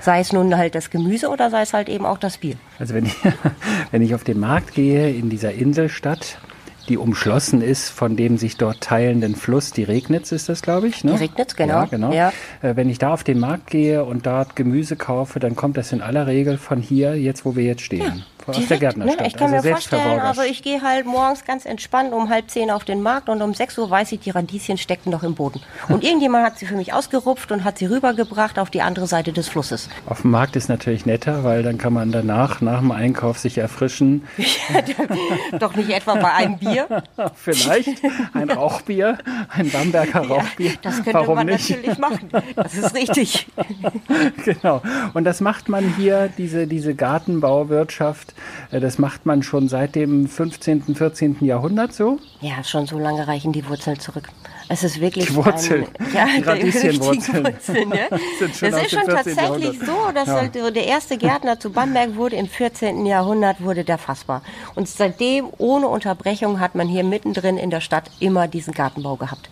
Sei 0.00 0.20
es 0.20 0.32
nun 0.32 0.56
halt 0.56 0.74
das 0.74 0.90
Gemüse 0.90 1.28
oder 1.28 1.50
sei 1.50 1.62
es 1.62 1.72
halt 1.72 1.88
eben 1.88 2.06
auch 2.06 2.18
das 2.18 2.38
Bier. 2.38 2.56
Also 2.78 2.94
wenn 2.94 3.06
ich, 3.06 3.16
wenn 3.90 4.02
ich 4.02 4.14
auf 4.14 4.24
den 4.24 4.40
Markt 4.40 4.74
gehe 4.74 5.10
in 5.10 5.30
dieser 5.30 5.52
Inselstadt, 5.52 6.38
die 6.88 6.96
umschlossen 6.96 7.62
ist 7.62 7.88
von 7.90 8.16
dem 8.16 8.36
sich 8.36 8.56
dort 8.56 8.80
teilenden 8.80 9.36
Fluss, 9.36 9.70
die 9.70 9.84
Regnitz 9.84 10.32
ist 10.32 10.48
das, 10.48 10.62
glaube 10.62 10.88
ich. 10.88 11.04
Ne? 11.04 11.12
Die 11.12 11.18
Regnitz, 11.18 11.54
genau. 11.54 11.74
Ja, 11.74 11.84
genau. 11.84 12.12
Ja. 12.12 12.32
Äh, 12.62 12.74
wenn 12.74 12.88
ich 12.88 12.98
da 12.98 13.12
auf 13.12 13.22
den 13.22 13.38
Markt 13.38 13.68
gehe 13.68 14.04
und 14.04 14.26
dort 14.26 14.56
Gemüse 14.56 14.96
kaufe, 14.96 15.38
dann 15.38 15.54
kommt 15.54 15.76
das 15.76 15.92
in 15.92 16.00
aller 16.00 16.26
Regel 16.26 16.58
von 16.58 16.80
hier, 16.80 17.16
jetzt 17.16 17.44
wo 17.44 17.54
wir 17.54 17.64
jetzt 17.64 17.82
stehen. 17.82 18.00
Ja 18.00 18.24
aus 18.46 18.66
der 18.66 18.78
Gärtnerstadt. 18.78 19.20
Ne? 19.20 19.26
Ich 19.26 19.34
kann 19.34 19.52
also 19.52 19.66
mir 19.66 19.74
vorstellen, 19.74 20.20
also 20.20 20.42
ich 20.42 20.62
gehe 20.62 20.82
halt 20.82 21.06
morgens 21.06 21.44
ganz 21.44 21.64
entspannt 21.64 22.12
um 22.12 22.28
halb 22.28 22.50
zehn 22.50 22.70
auf 22.70 22.84
den 22.84 23.02
Markt 23.02 23.28
und 23.28 23.42
um 23.42 23.54
sechs 23.54 23.76
Uhr 23.78 23.88
weiß 23.88 24.12
ich, 24.12 24.20
die 24.20 24.30
Radieschen 24.30 24.78
stecken 24.78 25.10
noch 25.10 25.22
im 25.22 25.34
Boden. 25.34 25.60
Und 25.88 26.04
irgendjemand 26.04 26.44
hat 26.44 26.58
sie 26.58 26.66
für 26.66 26.76
mich 26.76 26.92
ausgerupft 26.92 27.50
und 27.52 27.64
hat 27.64 27.78
sie 27.78 27.86
rübergebracht 27.86 28.58
auf 28.58 28.70
die 28.70 28.82
andere 28.82 29.06
Seite 29.06 29.32
des 29.32 29.48
Flusses. 29.48 29.88
Auf 30.06 30.22
dem 30.22 30.30
Markt 30.30 30.56
ist 30.56 30.68
natürlich 30.68 31.04
netter, 31.04 31.42
weil 31.42 31.62
dann 31.62 31.78
kann 31.78 31.92
man 31.92 32.12
danach, 32.12 32.60
nach 32.60 32.80
dem 32.80 32.92
Einkauf, 32.92 33.38
sich 33.38 33.58
erfrischen. 33.58 34.26
Doch 35.58 35.74
nicht 35.74 35.90
etwa 35.90 36.14
bei 36.14 36.32
einem 36.32 36.58
Bier? 36.58 37.02
Vielleicht 37.34 38.02
ein 38.34 38.50
Rauchbier, 38.50 39.18
ein 39.48 39.70
Bamberger 39.70 40.20
Rauchbier. 40.20 40.70
Ja, 40.70 40.76
das 40.82 40.96
könnte 40.96 41.14
Warum 41.14 41.36
man 41.36 41.46
nicht? 41.46 41.70
natürlich 41.70 41.98
machen. 41.98 42.30
Das 42.54 42.74
ist 42.74 42.94
richtig. 42.94 43.46
genau. 44.44 44.82
Und 45.14 45.24
das 45.24 45.40
macht 45.40 45.68
man 45.68 45.94
hier, 45.96 46.30
diese, 46.36 46.66
diese 46.66 46.94
Gartenbauwirtschaft, 46.94 48.29
äh, 48.70 48.80
das 48.80 48.98
macht 48.98 49.26
man 49.26 49.42
schon 49.42 49.68
seit 49.68 49.94
dem 49.94 50.28
15., 50.28 50.94
14. 50.94 51.36
Jahrhundert 51.40 51.92
so? 51.92 52.18
Ja, 52.40 52.62
schon 52.64 52.86
so 52.86 52.98
lange 52.98 53.26
reichen 53.26 53.52
die 53.52 53.66
Wurzeln 53.68 53.98
zurück. 53.98 54.28
Es 54.68 54.84
ist 54.84 55.00
wirklich 55.00 55.26
die 55.26 55.34
Wurzeln, 55.34 55.86
ein, 55.98 56.06
ja, 56.14 56.26
die 56.26 56.42
Radieschenwurzeln. 56.42 57.44
Wurzeln, 57.44 57.88
ne? 57.88 58.08
das 58.40 58.62
ist 58.62 58.90
schon 58.90 59.04
tatsächlich 59.04 59.80
so, 59.80 60.12
dass 60.14 60.28
ja. 60.28 60.34
halt 60.34 60.54
der 60.54 60.86
erste 60.86 61.18
Gärtner 61.18 61.58
zu 61.58 61.70
Bamberg 61.70 62.14
wurde 62.14 62.36
im 62.36 62.46
14. 62.46 63.04
Jahrhundert 63.04 63.60
wurde 63.60 63.82
der 63.82 63.98
fassbar. 63.98 64.42
Und 64.76 64.86
seitdem 64.86 65.48
ohne 65.58 65.88
Unterbrechung 65.88 66.60
hat 66.60 66.76
man 66.76 66.86
hier 66.86 67.02
mittendrin 67.02 67.58
in 67.58 67.70
der 67.70 67.80
Stadt 67.80 68.10
immer 68.20 68.46
diesen 68.46 68.72
Gartenbau 68.72 69.16
gehabt. 69.16 69.50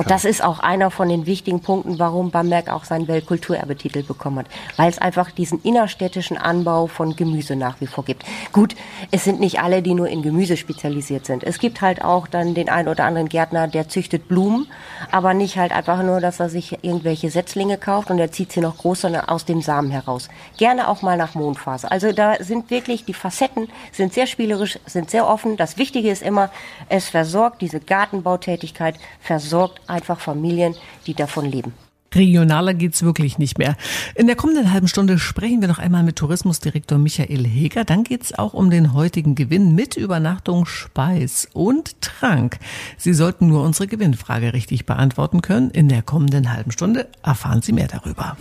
Und 0.00 0.10
das 0.10 0.24
ist 0.24 0.42
auch 0.42 0.60
einer 0.60 0.90
von 0.90 1.10
den 1.10 1.26
wichtigen 1.26 1.60
Punkten, 1.60 1.98
warum 1.98 2.30
Bamberg 2.30 2.70
auch 2.70 2.84
seinen 2.84 3.06
Weltkulturerbetitel 3.06 4.02
bekommen 4.02 4.38
hat. 4.38 4.46
Weil 4.78 4.88
es 4.88 4.96
einfach 4.96 5.30
diesen 5.30 5.60
innerstädtischen 5.60 6.38
Anbau 6.38 6.86
von 6.86 7.16
Gemüse 7.16 7.54
nach 7.54 7.82
wie 7.82 7.86
vor 7.86 8.06
gibt. 8.06 8.24
Gut, 8.50 8.74
es 9.10 9.24
sind 9.24 9.40
nicht 9.40 9.60
alle, 9.60 9.82
die 9.82 9.92
nur 9.92 10.08
in 10.08 10.22
Gemüse 10.22 10.56
spezialisiert 10.56 11.26
sind. 11.26 11.44
Es 11.44 11.58
gibt 11.58 11.82
halt 11.82 12.02
auch 12.02 12.28
dann 12.28 12.54
den 12.54 12.70
einen 12.70 12.88
oder 12.88 13.04
anderen 13.04 13.28
Gärtner, 13.28 13.68
der 13.68 13.90
züchtet 13.90 14.26
Blumen, 14.26 14.68
aber 15.10 15.34
nicht 15.34 15.58
halt 15.58 15.70
einfach 15.70 16.02
nur, 16.02 16.22
dass 16.22 16.40
er 16.40 16.48
sich 16.48 16.82
irgendwelche 16.82 17.30
Setzlinge 17.30 17.76
kauft 17.76 18.10
und 18.10 18.18
er 18.18 18.32
zieht 18.32 18.52
sie 18.52 18.60
noch 18.62 18.78
groß, 18.78 19.02
sondern 19.02 19.26
aus 19.28 19.44
dem 19.44 19.60
Samen 19.60 19.90
heraus. 19.90 20.30
Gerne 20.56 20.88
auch 20.88 21.02
mal 21.02 21.18
nach 21.18 21.34
Mondphase. 21.34 21.90
Also 21.90 22.12
da 22.12 22.42
sind 22.42 22.70
wirklich 22.70 23.04
die 23.04 23.12
Facetten, 23.12 23.68
sind 23.92 24.14
sehr 24.14 24.26
spielerisch, 24.26 24.78
sind 24.86 25.10
sehr 25.10 25.28
offen. 25.28 25.58
Das 25.58 25.76
Wichtige 25.76 26.10
ist 26.10 26.22
immer, 26.22 26.48
es 26.88 27.10
versorgt, 27.10 27.60
diese 27.60 27.80
Gartenbautätigkeit 27.80 28.94
versorgt 29.20 29.78
einfach 29.90 30.20
Familien, 30.20 30.74
die 31.06 31.14
davon 31.14 31.44
leben. 31.50 31.72
Regionaler 32.14 32.74
geht's 32.74 33.02
wirklich 33.02 33.38
nicht 33.38 33.58
mehr. 33.58 33.76
In 34.14 34.26
der 34.26 34.36
kommenden 34.36 34.72
halben 34.72 34.88
Stunde 34.88 35.18
sprechen 35.18 35.60
wir 35.60 35.68
noch 35.68 35.78
einmal 35.78 36.02
mit 36.02 36.16
Tourismusdirektor 36.16 36.98
Michael 36.98 37.46
Heger. 37.46 37.84
Dann 37.84 38.04
geht's 38.04 38.36
auch 38.36 38.54
um 38.54 38.70
den 38.70 38.92
heutigen 38.92 39.34
Gewinn 39.34 39.74
mit 39.74 39.96
Übernachtung, 39.96 40.66
Speis 40.66 41.48
und 41.52 42.00
Trank. 42.00 42.58
Sie 42.96 43.14
sollten 43.14 43.46
nur 43.46 43.62
unsere 43.62 43.86
Gewinnfrage 43.86 44.52
richtig 44.52 44.86
beantworten 44.86 45.42
können. 45.42 45.70
In 45.70 45.88
der 45.88 46.02
kommenden 46.02 46.52
halben 46.52 46.72
Stunde 46.72 47.08
erfahren 47.22 47.62
Sie 47.62 47.72
mehr 47.72 47.88
darüber. 47.88 48.36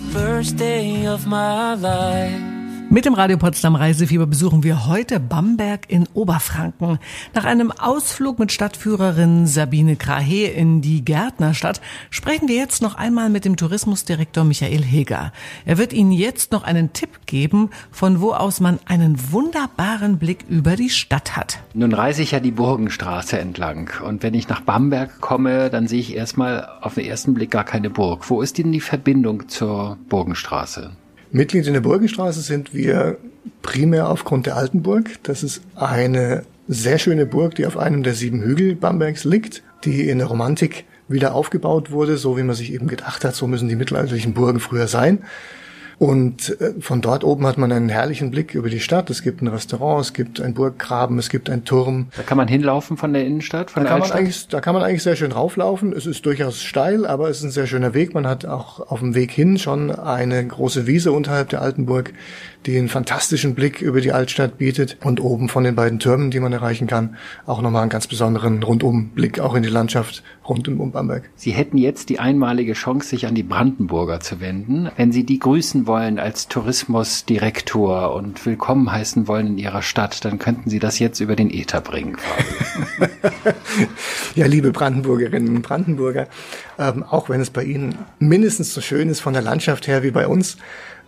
Mit 2.91 3.06
dem 3.06 3.13
Radio 3.13 3.38
Potsdam 3.38 3.75
Reisefieber 3.75 4.25
besuchen 4.25 4.63
wir 4.63 4.88
heute 4.88 5.19
Bamberg 5.19 5.82
in 5.89 6.08
Oberfranken. 6.15 6.97
Nach 7.36 7.45
einem 7.45 7.71
Ausflug 7.71 8.39
mit 8.39 8.52
Stadtführerin 8.52 9.45
Sabine 9.45 9.95
Krahe 9.95 10.47
in 10.47 10.82
die 10.82 11.06
Gärtnerstadt 11.06 11.82
sprechen 12.10 12.47
wir 12.47 12.56
jetzt 12.56 12.82
noch 12.82 12.95
einmal 12.95 13.30
mit 13.30 13.45
dem 13.45 13.58
Tourismusdirektor 13.58 14.43
Michael 14.43 14.82
Heger. 14.82 15.32
Er 15.65 15.78
wird 15.78 15.93
Ihnen 15.93 16.12
jetzt 16.12 16.52
noch 16.52 16.63
einen 16.63 16.91
Tipp 16.91 17.28
geben, 17.28 17.69
von 17.91 18.21
wo 18.21 18.32
aus 18.32 18.60
man 18.60 18.80
einen 18.88 19.32
wunderbaren 19.32 20.17
Blick 20.17 20.45
über 20.49 20.75
die 20.75 20.89
Stadt 20.89 21.38
hat. 21.38 21.60
Nun 21.75 21.93
reise 21.93 22.23
ich 22.23 22.32
ja 22.32 22.39
die 22.39 22.49
Burgenstraße 22.49 23.38
entlang 23.38 23.91
und 24.04 24.23
wenn 24.23 24.34
ich 24.34 24.49
nach 24.49 24.62
Bamberg 24.62 25.21
komme, 25.21 25.69
dann 25.69 25.88
sehe 25.88 25.99
ich 25.99 26.15
erstmal 26.15 26.67
auf 26.82 26.95
den 26.95 27.06
ersten 27.06 27.36
Blick 27.36 27.52
gar 27.52 27.65
keine 27.65 27.91
Burg. 27.91 28.28
Wo 28.32 28.41
ist 28.41 28.58
denn 28.58 28.71
die 28.71 28.82
Verbindung 28.82 29.47
zur 29.47 29.99
Burgenstraße? 30.10 30.89
Mitglied 31.31 31.67
in 31.67 31.73
der 31.73 31.81
Burgenstraße 31.81 32.41
sind 32.41 32.73
wir 32.73 33.17
primär 33.61 34.09
aufgrund 34.09 34.45
der 34.45 34.55
Altenburg. 34.55 35.21
Das 35.23 35.43
ist 35.43 35.61
eine 35.75 36.43
sehr 36.67 36.97
schöne 36.97 37.25
Burg, 37.25 37.55
die 37.55 37.65
auf 37.65 37.77
einem 37.77 38.03
der 38.03 38.13
sieben 38.13 38.41
Hügel 38.41 38.75
Bambergs 38.75 39.23
liegt, 39.23 39.63
die 39.83 40.09
in 40.09 40.19
der 40.19 40.27
Romantik 40.27 40.85
wieder 41.07 41.33
aufgebaut 41.33 41.91
wurde, 41.91 42.17
so 42.17 42.37
wie 42.37 42.43
man 42.43 42.55
sich 42.55 42.71
eben 42.71 42.87
gedacht 42.87 43.25
hat, 43.25 43.35
so 43.35 43.47
müssen 43.47 43.69
die 43.69 43.75
mittelalterlichen 43.75 44.33
Burgen 44.33 44.59
früher 44.59 44.87
sein. 44.87 45.19
Und 45.99 46.59
äh, 46.62 46.79
von 46.79 47.01
dort 47.01 47.25
oben 47.25 47.45
hat 47.45 47.57
man 47.57 47.73
einen 47.73 47.89
herrlichen 47.89 48.31
Blick 48.31 48.55
über 48.55 48.69
die 48.69 48.79
Stadt. 48.79 49.09
Es 49.09 49.21
gibt 49.21 49.41
ein 49.41 49.47
Restaurant, 49.47 49.99
es 49.99 50.13
gibt 50.13 50.39
ein 50.39 50.53
Burggraben, 50.53 51.19
es 51.19 51.27
gibt 51.27 51.49
einen 51.49 51.65
Turm. 51.65 52.07
Da 52.15 52.23
kann 52.23 52.38
man 52.38 52.47
hinlaufen 52.47 52.95
von 52.95 53.12
der 53.12 53.25
Innenstadt, 53.25 53.69
von 53.69 53.83
da 53.83 53.89
der 53.89 53.91
kann 53.91 54.01
Altstadt? 54.03 54.15
Man 54.15 54.25
eigentlich, 54.25 54.47
da 54.47 54.62
kann 54.62 54.73
man 54.75 54.83
eigentlich 54.83 55.03
sehr 55.03 55.17
schön 55.17 55.33
rauflaufen. 55.33 55.91
Es 55.91 56.05
ist 56.05 56.25
durchaus 56.25 56.63
steil, 56.63 57.05
aber 57.05 57.29
es 57.29 57.39
ist 57.39 57.43
ein 57.43 57.51
sehr 57.51 57.67
schöner 57.67 57.93
Weg. 57.93 58.13
Man 58.13 58.25
hat 58.25 58.45
auch 58.45 58.79
auf 58.79 59.01
dem 59.01 59.13
Weg 59.13 59.31
hin 59.31 59.59
schon 59.59 59.91
eine 59.91 60.47
große 60.47 60.88
Wiese 60.88 61.12
unterhalb 61.12 61.49
der 61.49 61.62
alten 61.62 61.85
Burg, 61.85 62.13
die 62.65 62.77
einen 62.77 62.89
fantastischen 62.89 63.55
Blick 63.55 63.81
über 63.81 64.01
die 64.01 64.11
Altstadt 64.11 64.57
bietet 64.57 64.97
und 65.03 65.21
oben 65.21 65.47
von 65.47 65.63
den 65.63 65.75
beiden 65.75 65.99
Türmen, 65.99 66.29
die 66.29 66.39
man 66.39 66.51
erreichen 66.51 66.87
kann, 66.87 67.15
auch 67.45 67.61
nochmal 67.61 67.83
einen 67.83 67.89
ganz 67.89 68.07
besonderen 68.07 68.61
Rundumblick 68.63 69.39
auch 69.39 69.55
in 69.55 69.63
die 69.63 69.69
Landschaft 69.69 70.23
rund 70.47 70.67
um 70.67 70.91
Bamberg. 70.91 71.29
Sie 71.35 71.51
hätten 71.51 71.77
jetzt 71.77 72.09
die 72.09 72.19
einmalige 72.19 72.73
Chance, 72.73 73.09
sich 73.09 73.27
an 73.27 73.35
die 73.35 73.43
Brandenburger 73.43 74.19
zu 74.19 74.41
wenden. 74.41 74.89
Wenn 74.97 75.11
Sie 75.11 75.23
die 75.23 75.39
grüßen 75.39 75.87
wollen 75.87 76.19
als 76.19 76.47
Tourismusdirektor 76.47 78.13
und 78.13 78.45
willkommen 78.45 78.91
heißen 78.91 79.27
wollen 79.27 79.47
in 79.47 79.57
Ihrer 79.57 79.81
Stadt, 79.81 80.25
dann 80.25 80.39
könnten 80.39 80.69
Sie 80.69 80.79
das 80.79 80.99
jetzt 80.99 81.19
über 81.21 81.35
den 81.35 81.49
Äther 81.49 81.81
bringen. 81.81 82.17
ja, 84.35 84.47
liebe 84.47 84.71
Brandenburgerinnen 84.71 85.55
und 85.55 85.61
Brandenburger, 85.61 86.27
ähm, 86.77 87.03
auch 87.03 87.29
wenn 87.29 87.39
es 87.39 87.51
bei 87.51 87.63
Ihnen 87.63 87.95
mindestens 88.19 88.73
so 88.73 88.81
schön 88.81 89.07
ist 89.09 89.21
von 89.21 89.33
der 89.33 89.41
Landschaft 89.41 89.87
her 89.87 90.03
wie 90.03 90.11
bei 90.11 90.27
uns, 90.27 90.57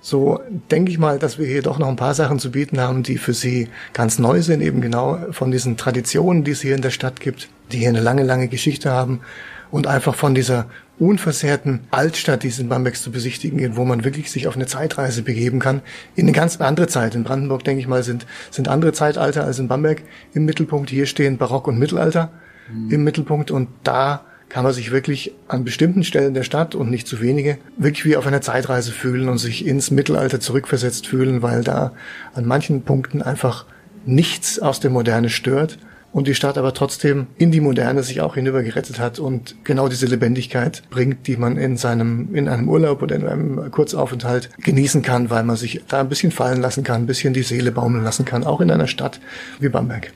so 0.01 0.39
denke 0.71 0.91
ich 0.91 0.97
mal, 0.97 1.19
dass 1.19 1.37
wir 1.37 1.45
hier 1.45 1.61
doch 1.61 1.77
noch 1.77 1.87
ein 1.87 1.95
paar 1.95 2.15
Sachen 2.15 2.39
zu 2.39 2.51
bieten 2.51 2.79
haben, 2.79 3.03
die 3.03 3.17
für 3.17 3.33
Sie 3.33 3.69
ganz 3.93 4.17
neu 4.17 4.41
sind, 4.41 4.61
eben 4.61 4.81
genau 4.81 5.19
von 5.31 5.51
diesen 5.51 5.77
Traditionen, 5.77 6.43
die 6.43 6.51
es 6.51 6.61
hier 6.61 6.75
in 6.75 6.81
der 6.81 6.89
Stadt 6.89 7.19
gibt, 7.19 7.49
die 7.71 7.77
hier 7.77 7.89
eine 7.89 8.01
lange, 8.01 8.23
lange 8.23 8.47
Geschichte 8.47 8.89
haben 8.89 9.21
und 9.69 9.85
einfach 9.85 10.15
von 10.15 10.33
dieser 10.33 10.65
unversehrten 10.97 11.81
Altstadt, 11.91 12.43
die 12.43 12.47
es 12.47 12.59
in 12.59 12.67
Bamberg 12.67 12.95
zu 12.95 13.11
besichtigen 13.11 13.57
gibt, 13.57 13.75
wo 13.75 13.85
man 13.85 14.03
wirklich 14.03 14.31
sich 14.31 14.47
auf 14.47 14.55
eine 14.55 14.65
Zeitreise 14.65 15.21
begeben 15.21 15.59
kann, 15.59 15.81
in 16.15 16.25
eine 16.25 16.31
ganz 16.31 16.59
andere 16.59 16.87
Zeit. 16.87 17.15
In 17.15 17.23
Brandenburg, 17.23 17.63
denke 17.63 17.81
ich 17.81 17.87
mal, 17.87 18.03
sind, 18.03 18.25
sind 18.49 18.67
andere 18.67 18.93
Zeitalter 18.93 19.43
als 19.43 19.59
in 19.59 19.67
Bamberg 19.67 20.01
im 20.33 20.45
Mittelpunkt. 20.45 20.89
Hier 20.89 21.05
stehen 21.05 21.37
Barock 21.37 21.67
und 21.67 21.79
Mittelalter 21.79 22.31
mhm. 22.71 22.91
im 22.91 23.03
Mittelpunkt 23.03 23.51
und 23.51 23.69
da 23.83 24.25
kann 24.51 24.65
man 24.65 24.73
sich 24.73 24.91
wirklich 24.91 25.31
an 25.47 25.63
bestimmten 25.63 26.03
Stellen 26.03 26.33
der 26.33 26.43
Stadt 26.43 26.75
und 26.75 26.89
nicht 26.89 27.07
zu 27.07 27.21
wenige 27.21 27.57
wirklich 27.77 28.03
wie 28.03 28.17
auf 28.17 28.27
einer 28.27 28.41
Zeitreise 28.41 28.91
fühlen 28.91 29.29
und 29.29 29.37
sich 29.37 29.65
ins 29.65 29.91
Mittelalter 29.91 30.41
zurückversetzt 30.41 31.07
fühlen, 31.07 31.41
weil 31.41 31.63
da 31.63 31.93
an 32.33 32.45
manchen 32.45 32.81
Punkten 32.81 33.21
einfach 33.21 33.65
nichts 34.05 34.59
aus 34.59 34.81
der 34.81 34.91
Moderne 34.91 35.29
stört 35.29 35.77
und 36.11 36.27
die 36.27 36.35
Stadt 36.35 36.57
aber 36.57 36.73
trotzdem 36.73 37.27
in 37.37 37.51
die 37.51 37.61
Moderne 37.61 38.03
sich 38.03 38.19
auch 38.19 38.35
hinüber 38.35 38.61
gerettet 38.61 38.99
hat 38.99 39.19
und 39.19 39.55
genau 39.63 39.87
diese 39.87 40.05
Lebendigkeit 40.05 40.83
bringt, 40.89 41.27
die 41.27 41.37
man 41.37 41.55
in 41.55 41.77
seinem, 41.77 42.35
in 42.35 42.49
einem 42.49 42.67
Urlaub 42.67 43.01
oder 43.01 43.15
in 43.15 43.25
einem 43.25 43.71
Kurzaufenthalt 43.71 44.49
genießen 44.57 45.01
kann, 45.01 45.29
weil 45.29 45.45
man 45.45 45.55
sich 45.55 45.81
da 45.87 46.01
ein 46.01 46.09
bisschen 46.09 46.31
fallen 46.31 46.59
lassen 46.59 46.83
kann, 46.83 47.03
ein 47.03 47.07
bisschen 47.07 47.33
die 47.33 47.43
Seele 47.43 47.71
baumeln 47.71 48.03
lassen 48.03 48.25
kann, 48.25 48.43
auch 48.43 48.59
in 48.59 48.69
einer 48.69 48.87
Stadt 48.87 49.21
wie 49.61 49.69
Bamberg. 49.69 50.11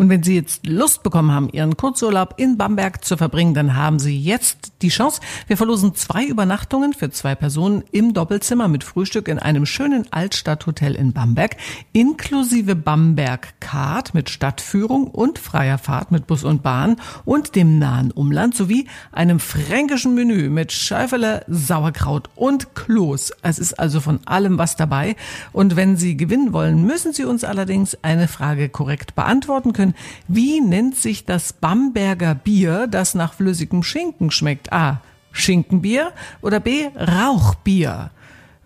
Und 0.00 0.10
wenn 0.10 0.22
Sie 0.22 0.36
jetzt 0.36 0.64
Lust 0.64 1.02
bekommen 1.02 1.32
haben, 1.32 1.48
Ihren 1.50 1.76
Kurzurlaub 1.76 2.34
in 2.36 2.56
Bamberg 2.56 3.04
zu 3.04 3.16
verbringen, 3.16 3.52
dann 3.52 3.74
haben 3.74 3.98
Sie 3.98 4.16
jetzt 4.16 4.74
die 4.80 4.90
Chance. 4.90 5.20
Wir 5.48 5.56
verlosen 5.56 5.92
zwei 5.96 6.24
Übernachtungen 6.24 6.92
für 6.92 7.10
zwei 7.10 7.34
Personen 7.34 7.82
im 7.90 8.14
Doppelzimmer 8.14 8.68
mit 8.68 8.84
Frühstück 8.84 9.26
in 9.26 9.40
einem 9.40 9.66
schönen 9.66 10.06
Altstadthotel 10.12 10.94
in 10.94 11.12
Bamberg, 11.12 11.56
inklusive 11.92 12.76
Bamberg 12.76 13.58
Card 13.58 14.14
mit 14.14 14.30
Stadtführung 14.30 15.08
und 15.08 15.40
freier 15.40 15.78
Fahrt 15.78 16.12
mit 16.12 16.28
Bus 16.28 16.44
und 16.44 16.62
Bahn 16.62 16.94
und 17.24 17.56
dem 17.56 17.80
nahen 17.80 18.12
Umland 18.12 18.54
sowie 18.54 18.86
einem 19.10 19.40
fränkischen 19.40 20.14
Menü 20.14 20.48
mit 20.48 20.70
Schäufele, 20.70 21.44
Sauerkraut 21.48 22.30
und 22.36 22.76
Kloß. 22.76 23.32
Es 23.42 23.58
ist 23.58 23.74
also 23.80 24.00
von 24.00 24.20
allem 24.26 24.58
was 24.58 24.76
dabei. 24.76 25.16
Und 25.52 25.74
wenn 25.74 25.96
Sie 25.96 26.16
gewinnen 26.16 26.52
wollen, 26.52 26.86
müssen 26.86 27.12
Sie 27.12 27.24
uns 27.24 27.42
allerdings 27.42 27.98
eine 28.02 28.28
Frage 28.28 28.68
korrekt 28.68 29.16
beantworten 29.16 29.72
können 29.72 29.87
können. 29.88 29.94
Wie 30.28 30.60
nennt 30.60 30.96
sich 30.96 31.24
das 31.24 31.52
Bamberger 31.52 32.34
Bier, 32.34 32.86
das 32.86 33.14
nach 33.14 33.34
flüssigem 33.34 33.82
Schinken 33.82 34.30
schmeckt? 34.30 34.72
A. 34.72 35.00
Schinkenbier 35.32 36.12
oder 36.42 36.60
B. 36.60 36.88
Rauchbier? 36.96 38.10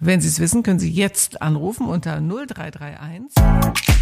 Wenn 0.01 0.21
Sie 0.21 0.29
es 0.29 0.41
wissen, 0.41 0.63
können 0.63 0.81
Sie 0.81 0.91
jetzt 0.91 1.43
anrufen 1.43 1.87
unter 1.87 2.21
0331 2.21 4.02